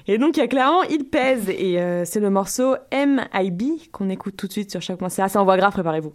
Et 0.06 0.16
donc, 0.16 0.36
il 0.36 0.40
y 0.40 0.42
a 0.42 0.48
clairement 0.48 0.82
Il 0.84 1.04
pèse. 1.04 1.50
Et 1.50 1.78
c'est 2.04 2.20
le 2.20 2.30
morceau 2.30 2.76
M.I.B. 2.90 3.62
qu'on 3.92 4.08
écoute 4.08 4.36
tout 4.36 4.46
de 4.46 4.52
suite 4.52 4.70
sur 4.70 4.80
chaque 4.80 4.96
point. 4.98 5.08
C'est 5.10 5.22
assez 5.22 5.36
en 5.36 5.44
voix 5.44 5.56
grave, 5.56 5.72
préparez-vous. 5.72 6.12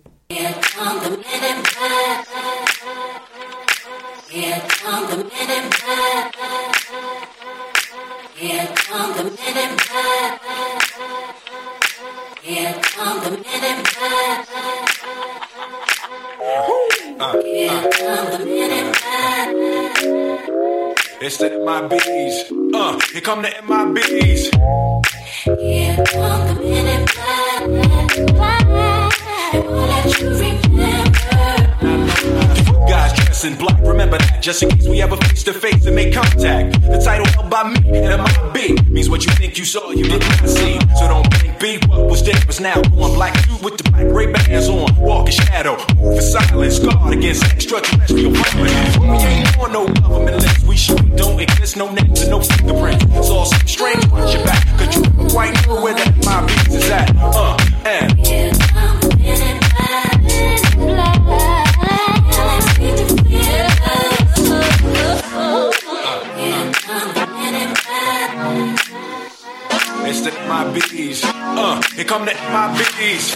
It's 21.21 21.37
the 21.37 21.49
MIBs. 21.49 22.73
Uh, 22.73 22.99
here 23.11 23.21
come 23.21 23.41
the 23.41 23.49
MIBs. 23.49 24.43
Here 25.59 25.95
come 26.05 26.47
the 26.47 26.53
men 26.63 26.87
in 26.87 27.05
black. 27.05 27.39
They 27.59 27.67
won't 27.69 28.09
let 28.09 28.27
you 28.27 28.27
remember. 28.27 28.27
You 28.27 28.27
guys 28.27 28.27
dress 28.27 28.27
dressing 28.27 28.35
black. 28.35 28.98
Remember 33.99 34.17
that, 34.17 34.41
just 34.41 34.63
in 34.63 34.69
case 34.69 34.87
we 34.87 35.01
ever 35.01 35.17
face 35.17 35.43
to 35.43 35.53
face 35.53 35.85
and 35.85 35.95
make 35.95 36.13
contact. 36.13 36.81
The 36.81 37.01
title 37.03 37.25
held 37.27 37.49
by 37.49 37.63
me 37.69 37.97
and 37.97 38.21
MIB 38.21 38.87
means 38.89 39.09
what 39.09 39.25
you 39.25 39.31
think 39.33 39.57
you 39.57 39.65
saw, 39.65 39.91
you 39.91 40.03
did 40.05 40.21
not 40.21 40.47
see. 40.47 40.79
So 40.97 41.07
don't 41.07 41.29
blink, 41.29 41.59
be 41.59 41.77
what 41.87 42.07
was 42.07 42.23
there 42.23 42.39
was 42.47 42.59
now 42.59 42.79
on. 42.79 43.13
Black 43.15 43.35
suit 43.39 43.61
with 43.61 43.77
the 43.77 43.89
black 43.91 44.07
ray 44.13 44.31
bands 44.31 44.69
on. 44.69 44.95
Walk 44.95 45.27
in 45.27 45.33
shadow, 45.33 45.77
move 45.95 46.17
in 46.17 46.21
silence, 46.21 46.79
guard 46.79 47.13
against 47.13 47.43
extraterrestrial 47.43 48.31
violence. 48.31 48.97
We 48.97 49.07
ain't 49.07 49.57
on 49.57 49.73
no 49.73 49.87
government 49.87 50.37
list. 50.37 50.67
We 50.67 50.77
sure 50.77 50.97
don't 51.15 51.39
exist, 51.39 51.75
no 51.75 51.91
names 51.91 52.21
and 52.21 52.31
no 52.31 52.41
fingerprints. 52.41 53.03
It's 53.03 53.29
all 53.29 53.45
some 53.45 53.67
strange 53.67 54.07
watch 54.11 54.33
your 54.33 54.45
back, 54.45 54.65
cause 54.77 54.95
you 54.95 55.01
never 55.01 55.29
quite 55.29 55.67
know 55.67 55.81
where 55.81 55.93
that 55.93 56.25
my 56.25 56.45
beats 56.45 56.75
is 56.75 56.89
at. 56.89 57.15
Uh, 57.15 57.57
and. 57.85 58.68
It's 70.09 70.21
the 70.21 70.31
my 70.49 70.65
bees. 70.73 71.21
Uh, 71.23 71.79
here 71.95 72.03
come 72.03 72.25
the 72.25 72.33
my 72.33 72.73
bees. 72.97 73.35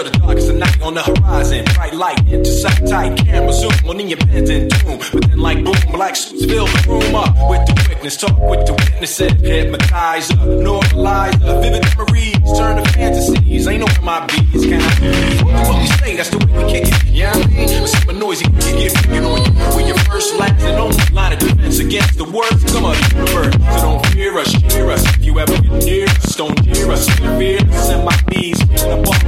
Of 0.00 0.12
the 0.12 0.18
darkest 0.18 0.50
of 0.50 0.56
night 0.56 0.80
on 0.82 0.94
the 0.94 1.02
horizon. 1.02 1.64
Bright 1.74 1.94
light 1.94 2.18
into 2.28 2.50
sight 2.50 2.86
tight. 2.86 3.16
Camera 3.18 3.52
zoom 3.52 3.72
on 3.88 4.00
in 4.00 4.08
your 4.08 4.18
pendant 4.18 4.70
doom. 4.70 4.98
But 5.12 5.28
then, 5.28 5.38
like 5.38 5.64
boom, 5.64 5.76
black 5.92 6.16
suits 6.16 6.44
fill 6.44 6.66
the 6.66 6.84
room 6.88 7.14
up 7.14 7.34
with 7.48 7.66
the 7.66 7.74
witness. 7.88 8.16
Talk 8.16 8.38
with 8.38 8.66
the 8.66 8.72
witnesses. 8.72 9.32
Hypnotize 9.40 10.30
up, 10.32 10.38
normalize 10.38 11.40
up. 11.44 11.62
Vivid 11.62 11.84
memories 11.96 12.58
turn 12.58 12.82
to 12.82 12.90
fantasies. 12.92 13.66
Ain't 13.66 13.80
no 13.80 13.86
my 14.02 14.26
bees. 14.26 14.64
Can 14.64 14.80
I 14.80 15.42
what 15.42 15.80
we 15.80 15.86
say? 15.86 16.16
That's 16.16 16.30
the 16.30 16.38
way 16.38 16.64
we 16.64 16.70
kick 16.70 16.84
it. 16.86 17.04
Yeah, 17.06 17.36
you 17.36 17.44
know 17.44 17.76
I 17.76 17.80
mean, 17.80 17.86
super 17.86 18.12
noisy. 18.12 18.44
You 18.44 18.72
get 18.76 18.92
freaking 18.92 19.26
on 19.26 19.44
you. 19.44 19.76
When 19.76 19.86
your 19.86 19.98
first, 20.04 20.36
last, 20.36 20.62
and 20.62 20.78
only 20.78 20.96
line 21.12 21.32
of 21.32 21.38
defense 21.38 21.78
against 21.78 22.18
the 22.18 22.24
worst 22.24 22.66
come 22.68 22.84
the 22.84 22.94
universe. 23.16 23.54
So 23.80 23.86
don't 23.86 24.06
fear 24.06 24.38
us, 24.38 24.52
cheer 24.52 24.90
us. 24.90 25.04
If 25.16 25.24
you 25.24 25.38
ever 25.38 25.56
get 25.60 25.84
near 25.84 26.06
us, 26.06 26.36
don't 26.36 26.58
hear 26.60 26.90
us. 26.90 27.08
Fear 27.08 27.60
us 27.60 27.90
and 27.90 28.04
my 28.04 28.16
bees. 28.28 28.62
Feeling 28.62 29.00
up 29.00 29.08
off 29.08 29.24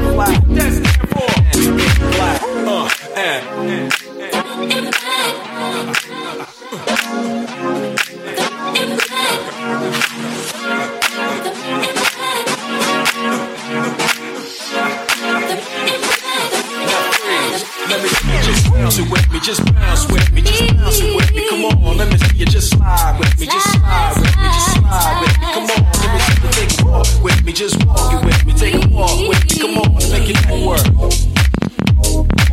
you 18.29 18.43
just 18.43 18.71
bounce 18.71 18.99
it 18.99 19.11
with 19.11 19.31
me, 19.31 19.41
just 19.41 19.75
bounce 19.75 20.07
with 20.11 20.33
me, 20.33 20.43
just 20.43 20.77
bounce 20.77 21.01
it 21.01 21.17
with 21.17 21.33
me. 21.33 21.49
Come 21.49 21.65
on, 21.65 21.97
let 21.97 22.11
me 22.11 22.19
see 22.19 22.37
you 22.37 22.47
just 22.47 22.71
slide 22.71 23.19
with 23.19 23.39
me, 23.39 23.47
just 23.47 23.73
slide 23.73 24.15
with 24.17 24.37
me, 24.37 24.45
just 24.45 24.73
slide 24.75 25.21
with 25.21 25.39
me. 25.41 25.47
Come 25.55 25.65
on, 25.65 25.83
let 26.01 26.11
me 26.15 26.19
you 26.43 26.51
take 26.53 26.81
a 26.81 26.85
walk 26.85 27.07
with 27.23 27.45
me, 27.45 27.53
just 27.53 27.87
walk 27.87 28.13
it 28.13 28.25
with 28.25 28.47
me, 28.47 28.53
take 28.55 28.75
a 28.75 28.89
walk 28.89 29.29
with 29.29 29.45
me. 29.45 29.61
Come 29.61 29.79
on, 29.79 29.98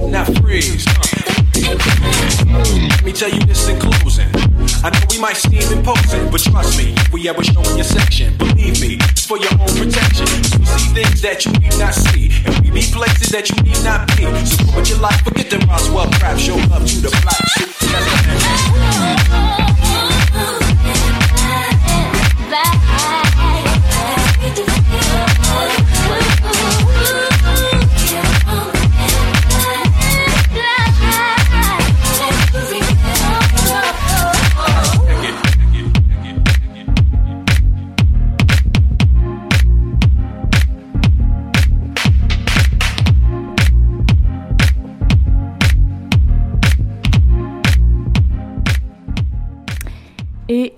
Now 0.07 0.23
freeze. 0.39 0.85
Let 2.87 3.03
me 3.03 3.11
tell 3.11 3.29
you 3.29 3.41
this 3.45 3.67
in 3.67 3.77
closing. 3.79 4.29
I 4.81 4.91
know 4.91 5.05
we 5.09 5.19
might 5.19 5.35
seem 5.35 5.61
imposing, 5.77 6.31
but 6.31 6.39
trust 6.39 6.77
me, 6.77 6.95
we 7.11 7.27
ever 7.27 7.43
show 7.43 7.61
in 7.63 7.75
your 7.75 7.83
section, 7.83 8.37
believe 8.37 8.79
me, 8.79 8.97
it's 9.01 9.25
for 9.25 9.37
your 9.37 9.51
own 9.59 9.67
protection. 9.67 10.25
We 10.57 10.65
see 10.65 10.93
things 10.93 11.21
that 11.21 11.45
you 11.45 11.51
need 11.53 11.77
not 11.77 11.93
see, 11.93 12.31
and 12.45 12.57
we 12.63 12.71
be 12.71 12.81
places 12.93 13.29
that 13.31 13.49
you 13.49 13.61
need 13.63 13.83
not 13.83 14.07
be. 14.15 14.23
So 14.45 14.63
put 14.71 14.89
your 14.89 14.99
life, 14.99 15.21
forget 15.21 15.49
the 15.49 15.57
Roswell 15.67 16.09
crap, 16.13 16.37
show 16.39 16.57
up 16.71 16.85
to 16.87 16.95
the 17.01 17.09
black 17.23 17.45
shit. 17.57 19.44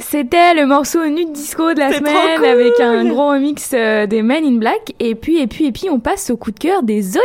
C'était 0.10 0.54
le 0.54 0.66
morceau 0.66 1.06
Nude 1.06 1.34
Disco 1.34 1.74
de 1.74 1.80
la 1.80 1.92
semaine 1.92 2.38
cool. 2.38 2.46
avec 2.46 2.80
un 2.80 3.04
gros 3.06 3.32
remix 3.32 3.72
euh, 3.74 4.08
des 4.08 4.22
Men 4.22 4.46
in 4.46 4.58
Black. 4.58 4.94
Et 5.00 5.16
puis, 5.16 5.42
et 5.42 5.48
puis, 5.48 5.66
et 5.66 5.72
puis, 5.74 5.90
on 5.90 6.00
passe 6.00 6.30
au 6.30 6.38
coup 6.38 6.52
de 6.52 6.60
cœur 6.60 6.82
des 6.82 7.18
auditeurs. 7.18 7.24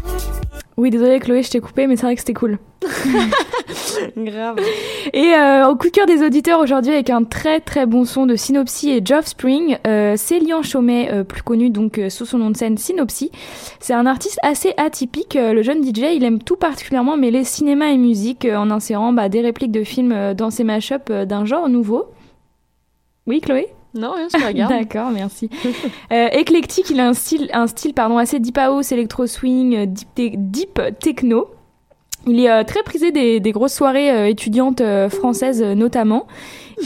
Oui, 0.76 0.90
désolé 0.90 1.20
Chloé, 1.20 1.42
je 1.44 1.50
t'ai 1.50 1.60
coupé, 1.60 1.86
mais 1.86 1.94
c'est 1.96 2.02
vrai 2.06 2.14
que 2.14 2.20
c'était 2.20 2.34
cool. 2.34 2.58
Grave. 4.16 4.56
Et 5.12 5.32
euh, 5.34 5.68
au 5.68 5.76
coup 5.76 5.86
de 5.86 5.92
cœur 5.92 6.06
des 6.06 6.24
auditeurs 6.24 6.58
aujourd'hui 6.58 6.92
avec 6.92 7.10
un 7.10 7.22
très 7.22 7.60
très 7.60 7.86
bon 7.86 8.04
son 8.04 8.26
de 8.26 8.34
Synopsy 8.34 8.90
et 8.90 9.00
Geoff 9.04 9.26
Spring, 9.26 9.78
euh, 9.86 10.14
c'est 10.16 10.40
Lian 10.40 10.62
Chaumet, 10.62 11.10
euh, 11.12 11.22
plus 11.22 11.42
connu 11.42 11.70
donc 11.70 11.98
euh, 11.98 12.10
sous 12.10 12.26
son 12.26 12.38
nom 12.38 12.50
de 12.50 12.56
scène 12.56 12.76
Synopsy. 12.76 13.30
C'est 13.78 13.94
un 13.94 14.04
artiste 14.04 14.38
assez 14.42 14.74
atypique. 14.76 15.36
euh, 15.36 15.52
le 15.52 15.62
jeune 15.62 15.82
DJ, 15.82 16.14
il 16.14 16.24
aime 16.24 16.42
tout 16.42 16.56
particulièrement 16.56 17.16
mêler 17.16 17.44
cinéma 17.44 17.90
et 17.92 17.96
musique 17.96 18.44
euh, 18.44 18.56
en 18.56 18.70
insérant 18.72 19.12
bah, 19.12 19.28
des 19.28 19.42
répliques 19.42 19.72
de 19.72 19.84
films 19.84 20.34
dans 20.34 20.50
ses 20.50 20.64
mashups 20.64 21.10
d'un 21.10 21.44
genre 21.44 21.68
nouveau. 21.68 22.06
Oui, 23.28 23.40
Chloé? 23.40 23.68
Non, 23.94 24.12
rien, 24.12 24.26
je 24.32 24.38
te 24.38 24.44
regarde. 24.46 24.72
D'accord, 24.78 25.10
merci. 25.10 25.48
Euh, 26.12 26.28
éclectique, 26.32 26.90
il 26.90 26.98
a 27.00 27.06
un 27.08 27.14
style, 27.14 27.48
un 27.52 27.66
style 27.66 27.94
pardon, 27.94 28.18
assez 28.18 28.40
deep 28.40 28.58
house, 28.58 28.90
électro 28.92 29.26
swing, 29.26 29.76
euh, 29.76 29.86
deep, 29.86 30.14
te- 30.14 30.36
deep 30.36 30.80
techno. 31.00 31.48
Il 32.26 32.40
est 32.40 32.50
euh, 32.50 32.64
très 32.64 32.82
prisé 32.82 33.12
des, 33.12 33.38
des 33.40 33.52
grosses 33.52 33.74
soirées 33.74 34.10
euh, 34.10 34.26
étudiantes 34.28 34.82
françaises 35.10 35.62
notamment. 35.62 36.26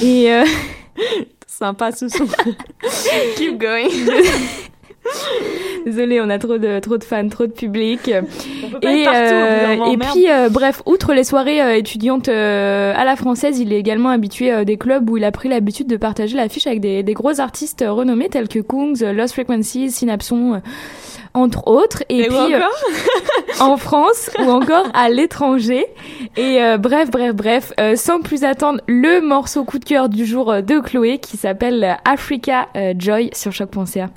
Et 0.03 0.29
Sympa 1.47 1.91
ce 1.93 2.09
son. 2.09 2.27
Keep 3.37 3.59
going. 3.59 3.89
désolé, 5.87 6.21
on 6.21 6.29
a 6.31 6.39
trop 6.39 6.59
de 6.59 6.81
trop 6.81 6.99
de 6.99 7.05
fans, 7.05 7.29
trop 7.29 7.47
de 7.47 7.53
public. 7.53 8.11
On 8.65 8.69
peut 8.71 8.81
pas 8.81 8.93
Et, 8.93 9.03
être 9.03 9.11
partout, 9.11 9.83
euh, 9.83 9.93
et 9.93 9.97
puis, 9.97 10.31
euh, 10.31 10.49
bref, 10.49 10.83
outre 10.87 11.13
les 11.15 11.25
soirées 11.25 11.63
euh, 11.63 11.77
étudiantes 11.77 12.29
à 12.29 13.05
la 13.05 13.17
française, 13.17 13.59
il 13.59 13.73
est 13.73 13.79
également 13.79 14.11
habitué 14.11 14.65
des 14.65 14.77
clubs 14.77 15.09
où 15.09 15.17
il 15.17 15.25
a 15.25 15.33
pris 15.33 15.49
l'habitude 15.49 15.87
de 15.87 15.97
partager 15.97 16.37
l'affiche 16.37 16.67
avec 16.67 16.81
des, 16.81 17.03
des 17.03 17.15
gros 17.15 17.41
artistes 17.41 17.85
renommés 17.87 18.29
tels 18.29 18.49
que 18.49 18.61
Kungs, 18.61 19.03
Lost 19.13 19.35
Frequencies, 19.35 19.91
Synapson, 19.91 20.61
entre 21.35 21.67
autres. 21.67 22.03
Et, 22.09 22.27
puis, 22.27 22.55
euh, 22.55 22.61
en 23.61 23.77
France 23.77 24.31
ou 24.39 24.51
encore 24.51 24.87
à 24.95 25.09
l'étranger. 25.09 25.87
Et 26.37 26.63
euh, 26.63 26.79
bref, 26.79 27.11
bref, 27.11 27.35
bref, 27.35 27.73
euh, 27.81 27.97
sans 27.97 28.21
plus 28.21 28.45
attendre, 28.45 28.81
le 28.87 29.21
morceau 29.21 29.65
coup 29.65 29.79
de 29.79 29.85
cœur 29.85 30.09
du 30.09 30.27
jour 30.27 30.63
de 30.63 30.81
Chloé 30.81 31.19
qui 31.19 31.37
s'appelle 31.37 31.99
Africa 32.05 32.69
Joy 32.97 33.31
sur 33.33 33.53
choc.ca. 33.53 34.09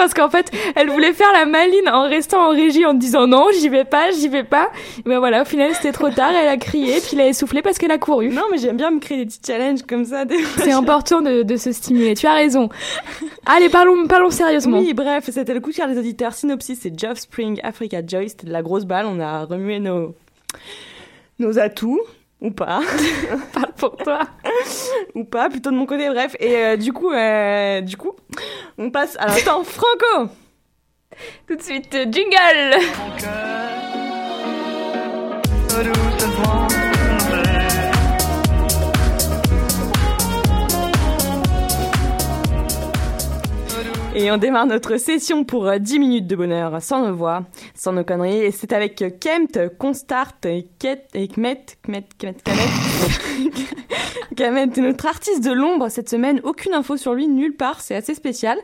parce 0.00 0.14
qu'en 0.14 0.30
fait 0.30 0.50
elle 0.76 0.88
voulait 0.88 1.12
faire 1.12 1.32
la 1.34 1.44
maline 1.44 1.88
en 1.88 2.08
restant 2.08 2.48
en 2.48 2.50
régie 2.50 2.86
en 2.86 2.94
disant 2.94 3.26
non 3.26 3.46
j'y 3.60 3.68
vais 3.68 3.84
pas 3.84 4.10
j'y 4.12 4.28
vais 4.28 4.44
pas 4.44 4.70
mais 5.04 5.16
voilà 5.18 5.42
au 5.42 5.44
final 5.44 5.74
c'était 5.74 5.92
trop 5.92 6.08
tard 6.10 6.32
elle 6.32 6.48
a 6.48 6.56
crié 6.56 7.00
puis 7.00 7.10
elle 7.12 7.20
a 7.20 7.26
essoufflé 7.28 7.60
parce 7.62 7.78
qu'elle 7.78 7.90
a 7.90 7.98
couru 7.98 8.30
Non, 8.30 8.44
mais 8.50 8.58
j'aime 8.58 8.76
bien 8.76 8.90
me 8.90 8.98
créer 8.98 9.18
des 9.18 9.26
petits 9.26 9.40
challenges 9.46 9.82
comme 9.82 10.04
ça. 10.04 10.24
c'est 10.56 10.72
important 10.72 11.20
de, 11.20 11.42
de 11.42 11.56
se 11.56 11.72
stimuler 11.72 12.14
tu 12.14 12.26
as 12.26 12.34
raison 12.34 12.68
allez 13.46 13.68
parlons 13.68 14.06
parlons 14.06 14.30
sérieusement 14.30 14.78
Oui, 14.78 14.94
bref, 14.94 15.28
c'était 15.30 15.52
le 15.54 15.60
coup 15.60 15.70
de 15.70 15.76
cœur 15.76 15.88
des 15.88 15.98
auditeurs. 15.98 16.32
Synopsis, 16.32 16.78
c'est 16.80 16.98
Geoff 16.98 17.18
Spring, 17.18 17.60
Africa 17.62 18.00
Joy. 18.06 18.28
C'était 18.30 18.46
de 18.46 18.52
la 18.52 18.62
grosse 18.62 18.84
balle. 18.84 19.06
On 19.06 19.20
a 19.20 19.44
remué 19.44 19.78
nos, 19.78 20.14
nos 21.38 21.58
atouts. 21.58 22.00
Ou 22.40 22.50
pas. 22.50 22.80
parle 23.52 23.72
pour 23.76 23.96
toi 23.96 24.20
Ou 25.14 25.24
pas, 25.24 25.50
plutôt 25.50 25.70
de 25.70 25.76
mon 25.76 25.86
côté, 25.86 26.08
bref. 26.08 26.34
Et 26.40 26.56
euh, 26.56 26.76
du 26.76 26.92
coup, 26.92 27.12
euh, 27.12 27.80
du 27.82 27.96
coup, 27.96 28.12
on 28.78 28.90
passe 28.90 29.16
à 29.18 29.26
l'instant 29.26 29.62
Franco. 29.64 30.32
tout 31.46 31.56
de 31.56 31.62
suite 31.62 31.94
euh, 31.94 32.06
jingle 32.10 32.78
Et 44.20 44.30
on 44.30 44.36
démarre 44.36 44.66
notre 44.66 44.98
session 44.98 45.44
pour 45.44 45.66
euh, 45.66 45.78
10 45.78 45.98
minutes 45.98 46.26
de 46.26 46.36
bonheur, 46.36 46.82
sans 46.82 47.06
nos 47.06 47.14
voix, 47.14 47.44
sans 47.74 47.94
nos 47.94 48.04
conneries. 48.04 48.42
Et 48.42 48.50
c'est 48.50 48.74
avec 48.74 49.00
euh, 49.00 49.08
Kempt, 49.08 49.74
Constart 49.78 50.34
et 50.44 50.66
Ket 50.78 51.08
et 51.14 51.26
Kmet, 51.26 51.64
Kmet, 51.82 52.04
Kmet, 52.18 52.36
Kamet. 52.44 52.60
Notre 54.76 55.06
artiste 55.06 55.42
de 55.42 55.52
l'ombre 55.52 55.88
cette 55.88 56.10
semaine. 56.10 56.40
Aucune 56.44 56.74
info 56.74 56.98
sur 56.98 57.14
lui, 57.14 57.28
nulle 57.28 57.56
part. 57.56 57.80
C'est 57.80 57.94
assez 57.94 58.14
spécial. 58.14 58.58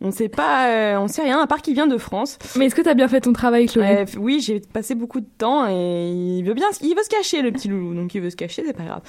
On 0.00 0.10
sait 0.10 0.28
pas, 0.28 0.68
euh, 0.68 0.98
on 0.98 1.08
sait 1.08 1.22
rien, 1.22 1.40
à 1.40 1.46
part 1.46 1.62
qu'il 1.62 1.72
vient 1.72 1.86
de 1.86 1.96
France. 1.96 2.38
mais 2.56 2.66
est-ce 2.66 2.74
que 2.74 2.82
t'as 2.82 2.94
bien 2.94 3.08
fait 3.08 3.22
ton 3.22 3.32
travail 3.32 3.66
Chloé 3.66 3.86
Euh, 4.00 4.04
oui, 4.18 4.40
j'ai 4.40 4.60
passé 4.60 4.94
beaucoup 4.94 5.20
de 5.20 5.28
temps 5.38 5.66
et 5.66 6.10
il 6.10 6.42
veut 6.42 6.52
bien, 6.52 6.66
il 6.82 6.94
veut 6.94 7.02
se 7.02 7.08
cacher 7.08 7.40
le 7.40 7.52
petit 7.52 7.68
loulou, 7.68 7.94
donc 7.94 8.14
il 8.14 8.20
veut 8.20 8.28
se 8.28 8.36
cacher, 8.36 8.64
c'est 8.66 8.76
pas 8.76 8.84
grave. 8.84 9.00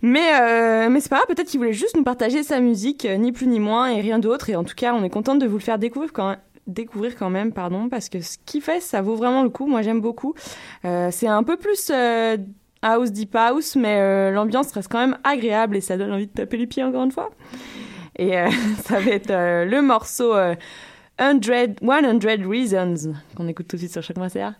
Mais 0.00 0.32
euh, 0.40 0.88
mais 0.90 1.00
c'est 1.00 1.10
pas 1.10 1.16
grave, 1.16 1.28
peut-être 1.28 1.48
qu'il 1.48 1.60
voulait 1.60 1.72
juste 1.72 1.96
nous 1.96 2.02
partager 2.02 2.42
sa 2.42 2.60
musique, 2.60 3.04
euh, 3.04 3.16
ni 3.16 3.30
plus 3.30 3.46
ni 3.46 3.60
moins 3.60 3.88
et 3.88 4.00
rien 4.00 4.18
d'autre. 4.18 4.50
Et 4.50 4.56
en 4.56 4.64
tout 4.64 4.74
cas, 4.74 4.94
on 4.94 5.04
est 5.04 5.10
de 5.40 5.46
vous 5.46 5.56
le 5.56 5.62
faire 5.62 5.78
découvrir 5.78 6.12
quand 6.12 6.36
découvrir 6.66 7.16
quand 7.16 7.30
même 7.30 7.52
pardon 7.52 7.88
parce 7.88 8.08
que 8.08 8.20
ce 8.20 8.38
qu'il 8.46 8.62
fait 8.62 8.80
ça 8.80 9.02
vaut 9.02 9.16
vraiment 9.16 9.42
le 9.42 9.50
coup. 9.50 9.66
Moi 9.66 9.82
j'aime 9.82 10.00
beaucoup. 10.00 10.34
Euh, 10.84 11.08
c'est 11.10 11.26
un 11.26 11.42
peu 11.42 11.56
plus 11.56 11.90
euh, 11.92 12.36
house 12.82 13.10
deep 13.10 13.34
house 13.34 13.76
mais 13.76 13.98
euh, 14.00 14.30
l'ambiance 14.30 14.70
reste 14.72 14.90
quand 14.90 15.00
même 15.00 15.18
agréable 15.24 15.76
et 15.76 15.80
ça 15.80 15.96
donne 15.96 16.12
envie 16.12 16.26
de 16.26 16.32
taper 16.32 16.56
les 16.56 16.66
pieds 16.66 16.84
encore 16.84 17.04
une 17.04 17.12
fois. 17.12 17.30
Et 18.18 18.32
ça 18.84 19.00
va 19.00 19.10
être 19.10 19.32
le 19.64 19.80
morceau 19.80 20.34
euh, 20.34 20.54
100 21.18 21.42
100 21.42 22.48
Reasons 22.48 23.12
qu'on 23.36 23.48
écoute 23.48 23.68
tout 23.68 23.76
de 23.76 23.80
suite 23.80 23.92
sur 23.92 24.02
chaque 24.02 24.16
concert. 24.16 24.54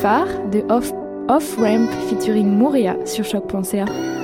Phare 0.00 0.48
de 0.50 0.62
Off, 0.68 0.92
Off 1.28 1.56
Ramp 1.58 1.88
featuring 2.08 2.46
Mouria 2.46 2.96
sur 3.06 3.24
choc.ca. 3.24 4.15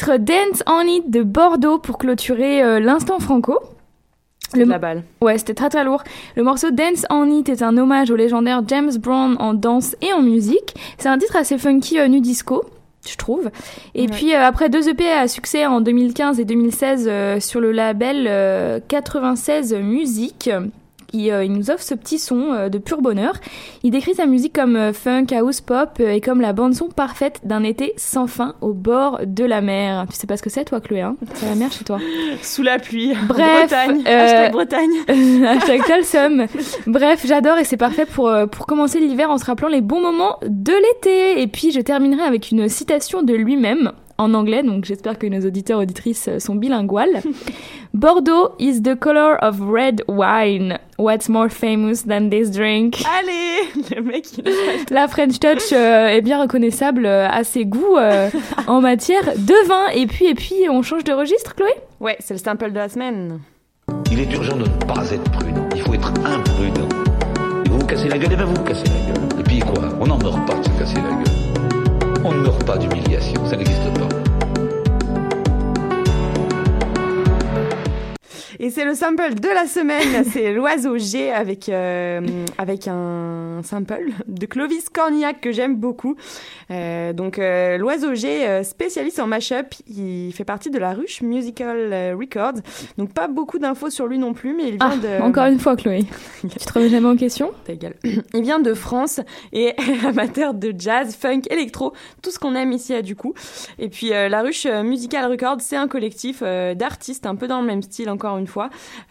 titre 0.00 0.16
Dance 0.16 0.62
on 0.66 0.80
It 0.86 1.10
de 1.10 1.22
Bordeaux 1.22 1.76
pour 1.78 1.98
clôturer 1.98 2.62
euh, 2.62 2.80
l'instant 2.80 3.18
franco. 3.18 3.58
Le 4.54 4.64
La 4.64 4.78
balle. 4.78 5.02
Ouais, 5.20 5.36
c'était 5.36 5.52
très 5.52 5.68
très 5.68 5.84
lourd. 5.84 6.02
Le 6.36 6.42
morceau 6.42 6.70
Dance 6.70 7.04
on 7.10 7.26
It 7.30 7.50
est 7.50 7.60
un 7.62 7.76
hommage 7.76 8.10
au 8.10 8.16
légendaire 8.16 8.62
James 8.66 8.92
Brown 8.98 9.36
en 9.38 9.52
danse 9.52 9.94
et 10.00 10.10
en 10.14 10.22
musique. 10.22 10.74
C'est 10.96 11.10
un 11.10 11.18
titre 11.18 11.36
assez 11.36 11.58
funky 11.58 11.98
euh, 11.98 12.08
nu 12.08 12.22
disco. 12.22 12.64
Je 13.06 13.14
trouve. 13.16 13.50
Et 13.94 14.02
Ouais. 14.02 14.06
puis 14.08 14.34
euh, 14.34 14.42
après 14.42 14.70
deux 14.70 14.88
EP 14.88 15.06
à 15.12 15.28
succès 15.28 15.66
en 15.66 15.82
2015 15.82 16.40
et 16.40 16.46
2016 16.46 17.06
euh, 17.06 17.38
sur 17.38 17.60
le 17.60 17.70
label 17.70 18.24
euh, 18.26 18.80
96 18.88 19.74
Musique, 19.74 20.48
il, 21.12 21.30
euh, 21.30 21.44
il 21.44 21.52
nous 21.52 21.70
offre 21.70 21.82
ce 21.82 21.94
petit 21.94 22.18
son 22.18 22.52
euh, 22.52 22.68
de 22.68 22.78
pur 22.78 23.02
bonheur. 23.02 23.34
Il 23.82 23.90
décrit 23.90 24.14
sa 24.14 24.26
musique 24.26 24.54
comme 24.54 24.76
euh, 24.76 24.92
funk, 24.92 25.26
house 25.32 25.60
pop 25.60 26.00
et 26.00 26.20
comme 26.20 26.40
la 26.40 26.52
bande 26.52 26.74
son 26.74 26.88
parfaite 26.88 27.40
d'un 27.44 27.62
été 27.62 27.92
sans 27.96 28.26
fin 28.26 28.54
au 28.60 28.72
bord 28.72 29.20
de 29.24 29.44
la 29.44 29.60
mer. 29.60 30.06
Tu 30.10 30.16
sais 30.16 30.26
pas 30.26 30.36
ce 30.36 30.42
que 30.42 30.50
c'est 30.50 30.64
toi, 30.64 30.80
Chloé 30.80 31.00
hein? 31.00 31.16
C'est 31.34 31.46
la 31.46 31.54
mer 31.54 31.72
chez 31.72 31.84
toi. 31.84 31.98
Sous 32.42 32.62
la 32.62 32.78
pluie. 32.78 33.14
Bref, 33.26 33.68
Bretagne. 33.68 34.06
Hashtag 34.06 34.52
Bretagne. 34.52 34.90
Hashtag 35.46 36.02
seum. 36.02 36.46
Bref, 36.86 37.24
j'adore 37.26 37.58
et 37.58 37.64
c'est 37.64 37.76
parfait 37.76 38.06
pour, 38.06 38.32
pour 38.50 38.66
commencer 38.66 39.00
l'hiver 39.00 39.30
en 39.30 39.38
se 39.38 39.44
rappelant 39.44 39.68
les 39.68 39.80
bons 39.80 40.00
moments 40.00 40.38
de 40.42 40.72
l'été. 40.72 41.42
Et 41.42 41.46
puis 41.46 41.70
je 41.70 41.80
terminerai 41.80 42.22
avec 42.22 42.50
une 42.50 42.68
citation 42.68 43.22
de 43.22 43.34
lui-même 43.34 43.92
en 44.20 44.34
anglais, 44.34 44.62
donc 44.62 44.84
j'espère 44.84 45.18
que 45.18 45.26
nos 45.26 45.40
auditeurs 45.46 45.80
auditrices 45.80 46.28
euh, 46.28 46.38
sont 46.38 46.54
bilinguales. 46.54 47.22
Bordeaux 47.94 48.50
is 48.58 48.82
the 48.82 48.94
color 48.94 49.36
of 49.42 49.60
red 49.60 50.02
wine. 50.06 50.78
What's 50.98 51.28
more 51.28 51.48
famous 51.50 52.04
than 52.06 52.28
this 52.30 52.50
drink? 52.50 53.02
Allez, 53.18 53.90
le 53.96 54.02
mec, 54.02 54.26
il 54.38 54.46
a- 54.46 54.94
La 54.94 55.08
French 55.08 55.40
Touch 55.40 55.72
euh, 55.72 56.08
est 56.08 56.20
bien 56.20 56.40
reconnaissable 56.40 57.06
euh, 57.06 57.26
à 57.28 57.42
ses 57.42 57.64
goûts 57.64 57.96
euh, 57.96 58.28
en 58.68 58.80
matière 58.80 59.24
de 59.36 59.66
vin. 59.68 59.88
Et 59.94 60.06
puis, 60.06 60.26
et 60.26 60.34
puis, 60.34 60.68
on 60.70 60.82
change 60.82 61.02
de 61.04 61.12
registre, 61.12 61.54
Chloé? 61.56 61.72
Ouais, 62.00 62.16
c'est 62.20 62.34
le 62.34 62.38
sample 62.40 62.70
de 62.70 62.76
la 62.76 62.88
semaine. 62.88 63.40
Il 64.12 64.20
est 64.20 64.32
urgent 64.32 64.56
de 64.56 64.62
ne 64.62 64.84
pas 64.86 65.10
être 65.10 65.30
prudent. 65.32 65.68
Il 65.74 65.82
faut 65.82 65.94
être 65.94 66.12
imprudent. 66.24 66.88
Et 67.66 67.68
vous 67.70 67.78
vous 67.78 67.86
cassez 67.86 68.08
la 68.08 68.18
gueule, 68.18 68.32
et 68.32 68.36
ben 68.36 68.44
vous 68.44 68.54
vous 68.54 68.64
cassez 68.64 68.84
la 68.84 69.12
gueule. 69.12 69.40
Et 69.40 69.42
puis 69.42 69.58
quoi? 69.60 69.88
On 70.00 70.06
n'en 70.06 70.18
meurt 70.18 70.46
pas 70.46 70.54
de 70.54 70.62
se 70.64 70.70
casser 70.78 70.96
la 70.96 71.10
gueule. 71.10 71.49
On 72.22 72.32
ne 72.32 72.40
meurt 72.40 72.62
pas 72.64 72.76
d'humiliation, 72.76 73.46
ça 73.46 73.56
n'existe 73.56 73.94
pas. 73.98 74.29
Et 78.62 78.68
c'est 78.68 78.84
le 78.84 78.94
sample 78.94 79.36
de 79.36 79.48
la 79.48 79.66
semaine, 79.66 80.22
c'est 80.30 80.52
l'oiseau 80.52 80.98
G 80.98 81.32
avec, 81.32 81.70
euh, 81.70 82.20
avec 82.58 82.88
un 82.88 83.62
sample 83.64 84.10
de 84.28 84.44
Clovis 84.44 84.90
Cornillac 84.90 85.40
que 85.40 85.50
j'aime 85.50 85.76
beaucoup. 85.76 86.14
Euh, 86.70 87.14
donc 87.14 87.38
euh, 87.38 87.78
l'oiseau 87.78 88.14
G, 88.14 88.62
spécialiste 88.62 89.18
en 89.18 89.26
mashup, 89.26 89.76
il 89.88 90.30
fait 90.34 90.44
partie 90.44 90.68
de 90.68 90.78
la 90.78 90.92
ruche 90.92 91.22
Musical 91.22 92.14
Records. 92.14 92.60
Donc 92.98 93.14
pas 93.14 93.28
beaucoup 93.28 93.58
d'infos 93.58 93.88
sur 93.88 94.06
lui 94.06 94.18
non 94.18 94.34
plus, 94.34 94.52
mais 94.52 94.64
il 94.64 94.76
vient 94.76 94.92
Ah, 94.92 94.96
de... 94.98 95.22
Encore 95.22 95.46
une 95.46 95.58
fois, 95.58 95.74
Chloé. 95.74 96.04
tu 96.42 96.48
te 96.50 96.72
remets 96.74 96.90
jamais 96.90 97.08
en 97.08 97.16
question? 97.16 97.52
Il 98.34 98.42
vient 98.42 98.60
de 98.60 98.74
France 98.74 99.20
et 99.54 99.72
amateur 100.06 100.52
de 100.52 100.74
jazz, 100.76 101.16
funk, 101.16 101.42
électro, 101.48 101.94
tout 102.20 102.30
ce 102.30 102.38
qu'on 102.38 102.54
aime 102.54 102.72
ici 102.72 102.92
à 102.92 103.00
du 103.00 103.16
coup. 103.16 103.32
Et 103.78 103.88
puis 103.88 104.10
la 104.10 104.42
ruche 104.42 104.66
Musical 104.66 105.30
Records, 105.30 105.60
c'est 105.60 105.76
un 105.76 105.88
collectif 105.88 106.42
d'artistes 106.42 107.24
un 107.24 107.36
peu 107.36 107.48
dans 107.48 107.62
le 107.62 107.66
même 107.66 107.82
style 107.82 108.10
encore 108.10 108.36
une 108.36 108.46
fois. 108.46 108.49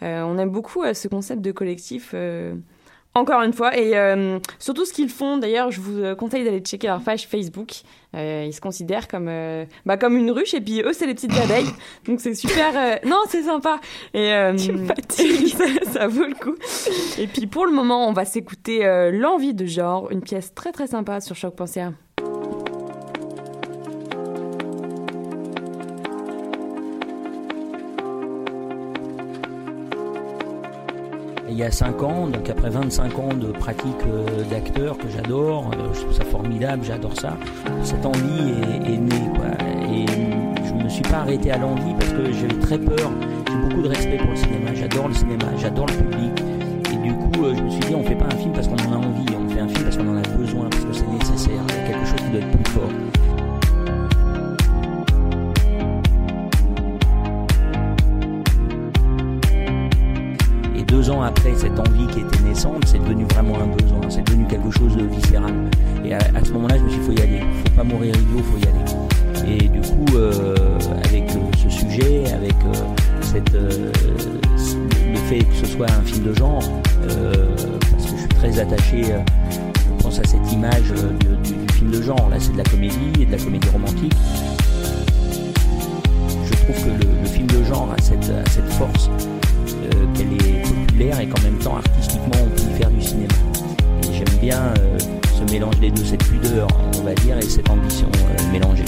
Euh, 0.02 0.22
on 0.22 0.38
aime 0.38 0.50
beaucoup 0.50 0.82
euh, 0.82 0.94
ce 0.94 1.08
concept 1.08 1.40
de 1.42 1.52
collectif. 1.52 2.10
euh, 2.14 2.54
encore 3.12 3.42
une 3.42 3.52
fois, 3.52 3.76
et 3.76 3.96
euh, 3.96 4.38
surtout 4.60 4.84
ce 4.84 4.92
qu'ils 4.92 5.08
font, 5.08 5.36
d'ailleurs, 5.36 5.72
je 5.72 5.80
vous 5.80 6.14
conseille 6.14 6.44
d'aller 6.44 6.60
checker 6.60 6.86
leur 6.86 7.00
page 7.00 7.26
Facebook. 7.26 7.82
Euh, 8.14 8.44
ils 8.46 8.52
se 8.52 8.60
considèrent 8.60 9.08
comme, 9.08 9.26
euh, 9.28 9.64
bah, 9.84 9.96
comme 9.96 10.16
une 10.16 10.30
ruche, 10.30 10.54
et 10.54 10.60
puis 10.60 10.80
eux, 10.82 10.92
c'est 10.92 11.06
les 11.06 11.14
petites 11.14 11.36
abeilles. 11.36 11.66
Donc 12.06 12.20
c'est 12.20 12.34
super. 12.34 13.00
Non, 13.04 13.18
c'est 13.28 13.42
sympa. 13.42 13.80
Et 14.14 14.32
euh, 14.32 14.56
ça, 15.08 15.64
ça 15.92 16.06
vaut 16.06 16.24
le 16.24 16.34
coup. 16.34 16.54
Et 17.18 17.26
puis 17.26 17.48
pour 17.48 17.66
le 17.66 17.72
moment, 17.72 18.08
on 18.08 18.12
va 18.12 18.24
s'écouter 18.24 18.84
L'envie 19.12 19.54
de 19.54 19.66
genre, 19.66 20.08
une 20.12 20.22
pièce 20.22 20.54
très 20.54 20.70
très 20.70 20.86
sympa 20.86 21.20
sur 21.20 21.34
choc.ca. 21.34 21.88
Il 21.88 21.92
y 31.60 31.64
a 31.64 31.70
5 31.70 32.02
ans, 32.02 32.26
donc 32.26 32.48
après 32.48 32.70
25 32.70 33.18
ans 33.18 33.34
de 33.34 33.48
pratique 33.48 34.02
euh, 34.06 34.44
d'acteur 34.50 34.96
que 34.96 35.08
j'adore, 35.10 35.70
euh, 35.74 35.92
je 35.92 36.00
trouve 36.00 36.14
ça 36.14 36.24
formidable, 36.24 36.82
j'adore 36.84 37.12
ça. 37.20 37.36
Cette 37.82 38.06
envie 38.06 38.54
est, 38.86 38.94
est 38.94 38.96
née. 38.96 39.30
Et 39.92 40.06
je 40.66 40.72
me 40.72 40.88
suis 40.88 41.02
pas 41.02 41.18
arrêté 41.18 41.50
à 41.50 41.58
l'envie 41.58 41.92
parce 41.98 42.12
que 42.12 42.32
j'avais 42.32 42.58
très 42.60 42.78
peur. 42.78 43.10
J'ai 43.46 43.56
beaucoup 43.56 43.82
de 43.82 43.88
respect 43.88 44.16
pour 44.16 44.30
le 44.30 44.36
cinéma, 44.36 44.74
j'adore 44.74 45.08
le 45.08 45.14
cinéma, 45.14 45.44
j'adore 45.58 45.86
le 45.86 45.94
public. 45.94 46.42
Et 46.92 46.96
du 46.96 47.12
coup, 47.12 47.44
euh, 47.44 47.54
je 47.54 47.62
me 47.62 47.68
suis 47.68 47.80
dit, 47.80 47.94
on 47.94 48.04
fait 48.04 48.14
pas 48.14 48.26
un 48.26 48.36
film 48.36 48.52
parce 48.54 48.66
qu'on 48.66 48.76
en 48.76 48.92
a 48.92 48.96
envie, 48.96 49.26
on 49.36 49.48
fait 49.50 49.60
un 49.60 49.68
film 49.68 49.84
parce 49.84 49.96
qu'on 49.98 50.08
en 50.08 50.16
a 50.16 50.36
besoin, 50.38 50.70
parce 50.70 50.84
que 50.84 50.92
c'est 50.94 51.08
nécessaire. 51.08 51.60
Il 51.68 51.74
y 51.74 51.78
a 51.78 51.88
quelque 51.88 52.06
chose 52.06 52.20
qui 52.20 52.30
doit 52.30 52.40
être 52.40 52.58
plus 52.58 52.72
fort. 52.72 53.19
Après 61.18 61.54
cette 61.56 61.78
envie 61.78 62.06
qui 62.06 62.20
était 62.20 62.42
naissante, 62.42 62.84
c'est 62.86 62.98
devenu 62.98 63.24
vraiment 63.24 63.56
un 63.56 63.66
besoin, 63.66 64.00
c'est 64.08 64.22
devenu 64.22 64.46
quelque 64.46 64.70
chose 64.70 64.96
de 64.96 65.04
viscéral. 65.04 65.52
Et 66.04 66.14
à, 66.14 66.20
ce 66.44 66.52
moment-là, 66.52 66.76
je 66.78 66.84
me 66.84 66.88
suis 66.88 66.98
dit, 67.00 67.06
faut 67.06 67.12
y 67.12 67.22
aller, 67.22 67.40
faut 67.40 67.76
pas 67.76 67.84
mourir 67.84 68.14
idiot, 68.14 68.42
faut 68.44 68.58
y 68.58 68.68
aller. 68.68 69.56
Et 69.56 69.68
du 69.68 69.80
coup, 69.80 70.04
euh, 70.14 70.78
avec 71.04 71.30
euh, 71.30 71.38
ce 71.56 71.68
sujet, 71.68 72.24
avec 72.32 72.54
euh, 73.34 73.92
le 75.12 75.16
fait 75.28 75.38
que 75.38 75.54
ce 75.54 75.66
soit 75.66 75.90
un 75.90 76.02
film 76.02 76.24
de 76.24 76.34
genre, 76.34 76.62
parce 77.00 78.06
que 78.06 78.12
je 78.12 78.20
suis 78.20 78.28
très 78.28 78.58
attaché, 78.60 79.04
pense 80.02 80.18
à 80.18 80.24
cette 80.24 80.52
image 80.52 80.92
du, 81.42 81.72
film 81.74 81.90
de 81.90 82.02
genre. 82.02 82.28
Là, 82.30 82.36
c'est 82.38 82.52
de 82.52 82.58
la 82.58 82.64
comédie 82.64 83.12
et 83.20 83.26
de 83.26 83.32
la 83.32 83.38
comédie 83.38 83.68
romantique. 83.70 84.14
Je 86.44 86.52
trouve 86.54 86.84
que 86.84 87.04
le, 87.04 87.26
film 87.26 87.46
de 87.48 87.64
genre 87.64 87.88
a 87.96 88.00
cette, 88.00 88.70
force 88.72 89.10
et 91.18 91.26
qu'en 91.26 91.40
même 91.42 91.58
temps 91.58 91.76
artistiquement 91.76 92.36
on 92.40 92.48
peut 92.50 92.62
y 92.70 92.78
faire 92.78 92.90
du 92.90 93.02
cinéma. 93.02 93.34
J'aime 94.12 94.38
bien 94.40 94.58
euh, 94.78 94.98
ce 95.34 95.52
mélange 95.52 95.78
des 95.80 95.90
deux, 95.90 96.04
cette 96.04 96.24
pudeur 96.24 96.68
on 96.98 97.02
va 97.02 97.14
dire 97.14 97.38
et 97.38 97.42
cette 97.42 97.68
ambition 97.70 98.06
euh, 98.06 98.52
mélangée. 98.52 98.84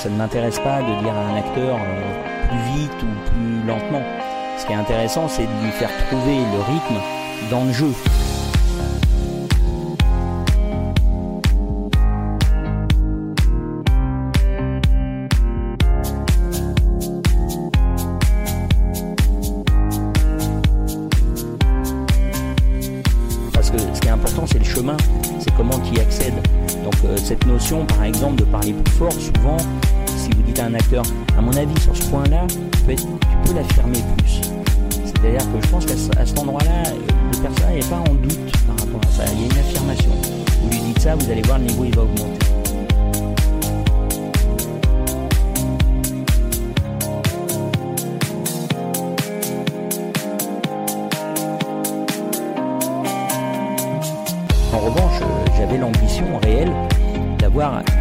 Ça 0.00 0.08
ne 0.08 0.16
m'intéresse 0.16 0.58
pas 0.60 0.80
de 0.80 1.02
dire 1.02 1.12
à 1.12 1.26
un 1.26 1.36
acteur 1.36 1.76
euh, 1.76 2.48
plus 2.48 2.72
vite 2.72 3.02
ou 3.02 3.30
plus 3.30 3.66
lentement. 3.66 4.02
Ce 4.56 4.64
qui 4.64 4.72
est 4.72 4.76
intéressant, 4.76 5.28
c'est 5.28 5.42
de 5.44 5.62
lui 5.62 5.70
faire 5.72 5.90
trouver 6.08 6.38
le 6.38 6.72
rythme 6.72 7.50
dans 7.50 7.64
le 7.64 7.72
jeu. 7.72 7.92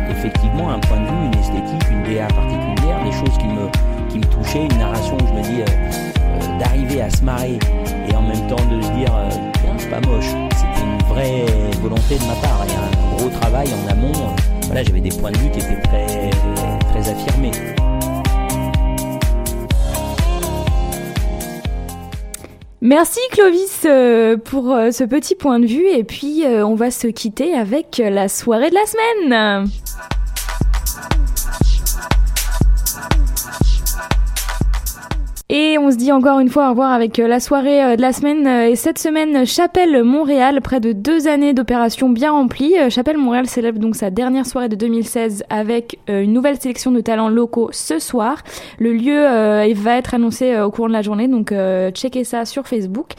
Effectivement 0.10 0.72
un 0.72 0.80
point 0.80 0.99
de 0.99 1.05
vue, 1.05 1.26
une 1.26 1.39
esthétique, 1.39 1.89
une 1.91 2.03
DA 2.03 2.28
particulière, 2.28 3.03
des 3.03 3.12
choses 3.12 3.38
qui 3.38 3.47
me, 3.47 4.10
qui 4.10 4.20
me 4.20 4.24
touchaient, 4.26 4.66
une 4.66 4.78
narration 4.78 5.18
où 5.18 5.28
je 5.28 5.34
me 5.34 5.41
dis 5.41 5.62
euh, 5.62 5.66
euh, 5.66 6.60
d'arriver 6.60 7.01
à 7.01 7.10
se 7.10 7.24
marrer 7.24 7.60
et 8.10 8.16
en 8.16 8.22
même 8.22 8.47
temps 8.47 8.64
de 8.72 8.82
se 8.82 8.91
dire 8.91 9.14
euh, 9.14 9.30
c'est 9.78 9.89
pas 9.89 9.99
moche. 10.01 10.30
C'était 10.55 10.86
une 10.86 11.07
vraie 11.10 11.45
volonté 11.82 12.18
de 12.18 12.26
ma 12.26 12.36
part 12.36 12.66
et 12.68 12.74
un 12.74 13.18
gros 13.18 13.30
travail 13.30 13.68
en 13.74 13.91
amont. 13.91 14.14
Voilà, 14.68 14.84
j'avais 14.84 15.01
des 15.01 15.10
points 15.10 15.32
de 15.32 15.38
vue 15.38 15.49
qui 15.49 15.60
étaient 15.60 15.82
très, 15.82 16.30
très 16.91 17.12
affirmés. 17.12 17.51
Merci 22.82 23.20
Clovis 23.32 23.82
euh, 23.84 24.38
pour 24.38 24.74
euh, 24.74 24.92
ce 24.92 25.04
petit 25.04 25.36
point 25.36 25.60
de 25.60 25.66
vue 25.66 25.90
et 25.90 26.06
puis 26.06 26.46
euh, 26.46 26.66
on 26.66 26.76
va 26.76 26.92
se 26.92 27.08
quitter 27.08 27.54
avec 27.54 28.02
la 28.04 28.30
soirée 28.30 28.70
de 28.70 28.76
la 28.76 28.86
semaine. 28.86 29.70
Et 35.52 35.80
on 35.80 35.89
se 35.89 35.95
dit 35.95 36.12
encore 36.12 36.39
une 36.39 36.50
fois 36.50 36.68
au 36.68 36.70
revoir 36.70 36.91
avec 36.91 37.18
euh, 37.18 37.28
la 37.28 37.39
soirée 37.39 37.84
euh, 37.84 37.95
de 37.95 38.02
la 38.02 38.14
semaine. 38.14 38.45
Euh, 38.45 38.70
Et 38.70 38.76
cette 38.76 39.00
semaine, 39.00 39.47
Chapelle 39.47 40.04
Montréal, 40.04 40.62
près 40.62 40.80
de 40.80 40.91
deux 40.91 41.28
années 41.28 41.56
d'opérations 41.56 42.08
bien 42.08 42.34
remplies. 42.34 42.76
Chapelle 42.89 43.18
Montréal 43.18 43.47
célèbre 43.47 43.80
donc 43.80 43.95
sa 43.95 44.12
dernière 44.12 44.45
soirée 44.45 44.70
de 44.70 44.76
2016 44.76 45.45
avec 45.50 45.97
une 46.08 46.34
nouvelle 46.34 46.60
sélection 46.62 46.91
de 46.91 47.02
talents 47.02 47.30
locaux 47.30 47.70
ce 47.72 47.97
soir. 47.97 48.43
Le 48.78 48.93
lieu 48.93 49.24
va 49.74 49.97
être 49.97 50.14
annoncé 50.14 50.60
au 50.60 50.70
cours 50.70 50.88
de 50.88 50.93
la 50.93 51.02
journée, 51.02 51.28
donc 51.28 51.54
checkez 51.93 52.24
ça 52.24 52.45
sur 52.45 52.68
Facebook. 52.68 53.14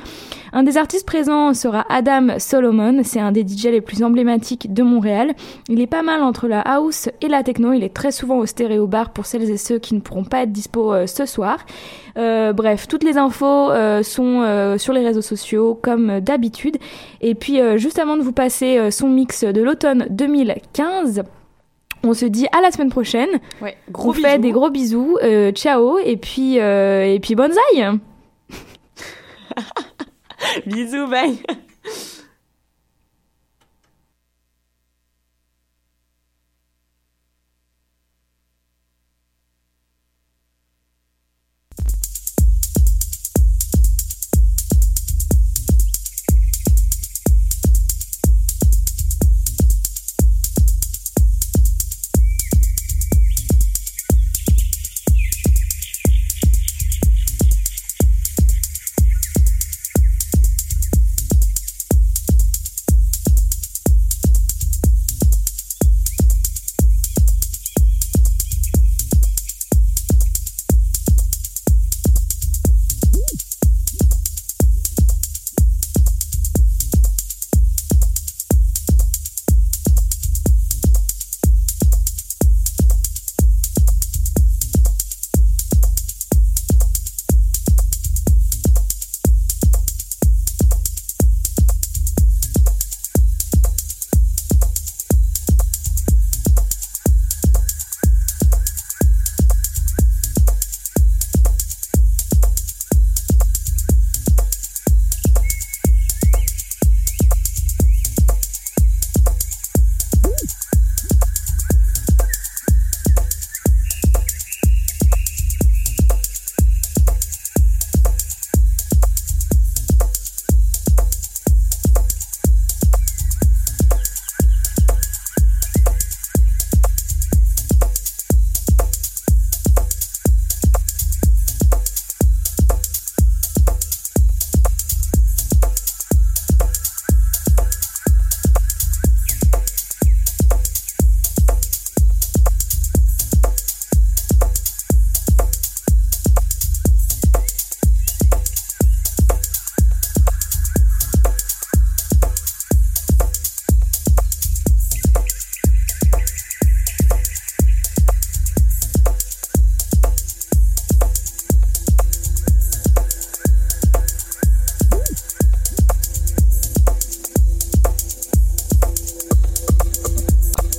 Un 0.52 0.62
des 0.64 0.76
artistes 0.76 1.06
présents 1.06 1.54
sera 1.54 1.86
Adam 1.88 2.38
Solomon, 2.38 3.00
c'est 3.04 3.20
un 3.20 3.32
des 3.32 3.46
DJ 3.46 3.66
les 3.66 3.80
plus 3.80 4.02
emblématiques 4.02 4.72
de 4.72 4.82
Montréal. 4.82 5.32
Il 5.68 5.80
est 5.80 5.86
pas 5.86 6.02
mal 6.02 6.22
entre 6.22 6.48
la 6.48 6.60
house 6.60 7.08
et 7.20 7.28
la 7.28 7.42
techno, 7.42 7.72
il 7.72 7.84
est 7.84 7.94
très 7.94 8.10
souvent 8.10 8.38
au 8.38 8.46
stéréo 8.46 8.86
bar 8.86 9.10
pour 9.10 9.26
celles 9.26 9.48
et 9.50 9.56
ceux 9.56 9.78
qui 9.78 9.94
ne 9.94 10.00
pourront 10.00 10.24
pas 10.24 10.42
être 10.42 10.52
dispo 10.52 10.92
euh, 10.92 11.06
ce 11.06 11.26
soir. 11.26 11.58
Euh, 12.18 12.52
bref, 12.52 12.88
toutes 12.88 13.04
les 13.04 13.16
infos 13.16 13.70
euh, 13.70 14.02
sont 14.02 14.76
sur 14.78 14.92
les 14.92 15.04
réseaux 15.04 15.22
sociaux 15.22 15.78
comme 15.80 16.20
d'habitude. 16.20 16.76
Et 17.20 17.34
puis 17.34 17.60
juste 17.76 17.98
avant 17.98 18.16
de 18.16 18.22
vous 18.22 18.32
passer 18.32 18.90
son 18.90 19.08
mix 19.08 19.44
de 19.44 19.62
l'automne 19.62 20.06
2015, 20.10 21.22
on 22.02 22.14
se 22.14 22.24
dit 22.24 22.46
à 22.56 22.60
la 22.62 22.70
semaine 22.70 22.90
prochaine. 22.90 23.28
Ouais, 23.62 23.76
on 23.88 23.92
gros 23.92 24.12
fait 24.12 24.38
bisous. 24.38 24.42
des 24.42 24.52
gros 24.52 24.70
bisous. 24.70 25.18
euh, 25.22 25.52
ciao 25.52 25.98
et 25.98 26.16
puis 26.16 26.58
euh, 26.58 27.04
et 27.04 27.20
puis 27.20 27.34
bonsaï. 27.34 27.60
Bisous, 30.66 31.08
bye. 31.10 31.38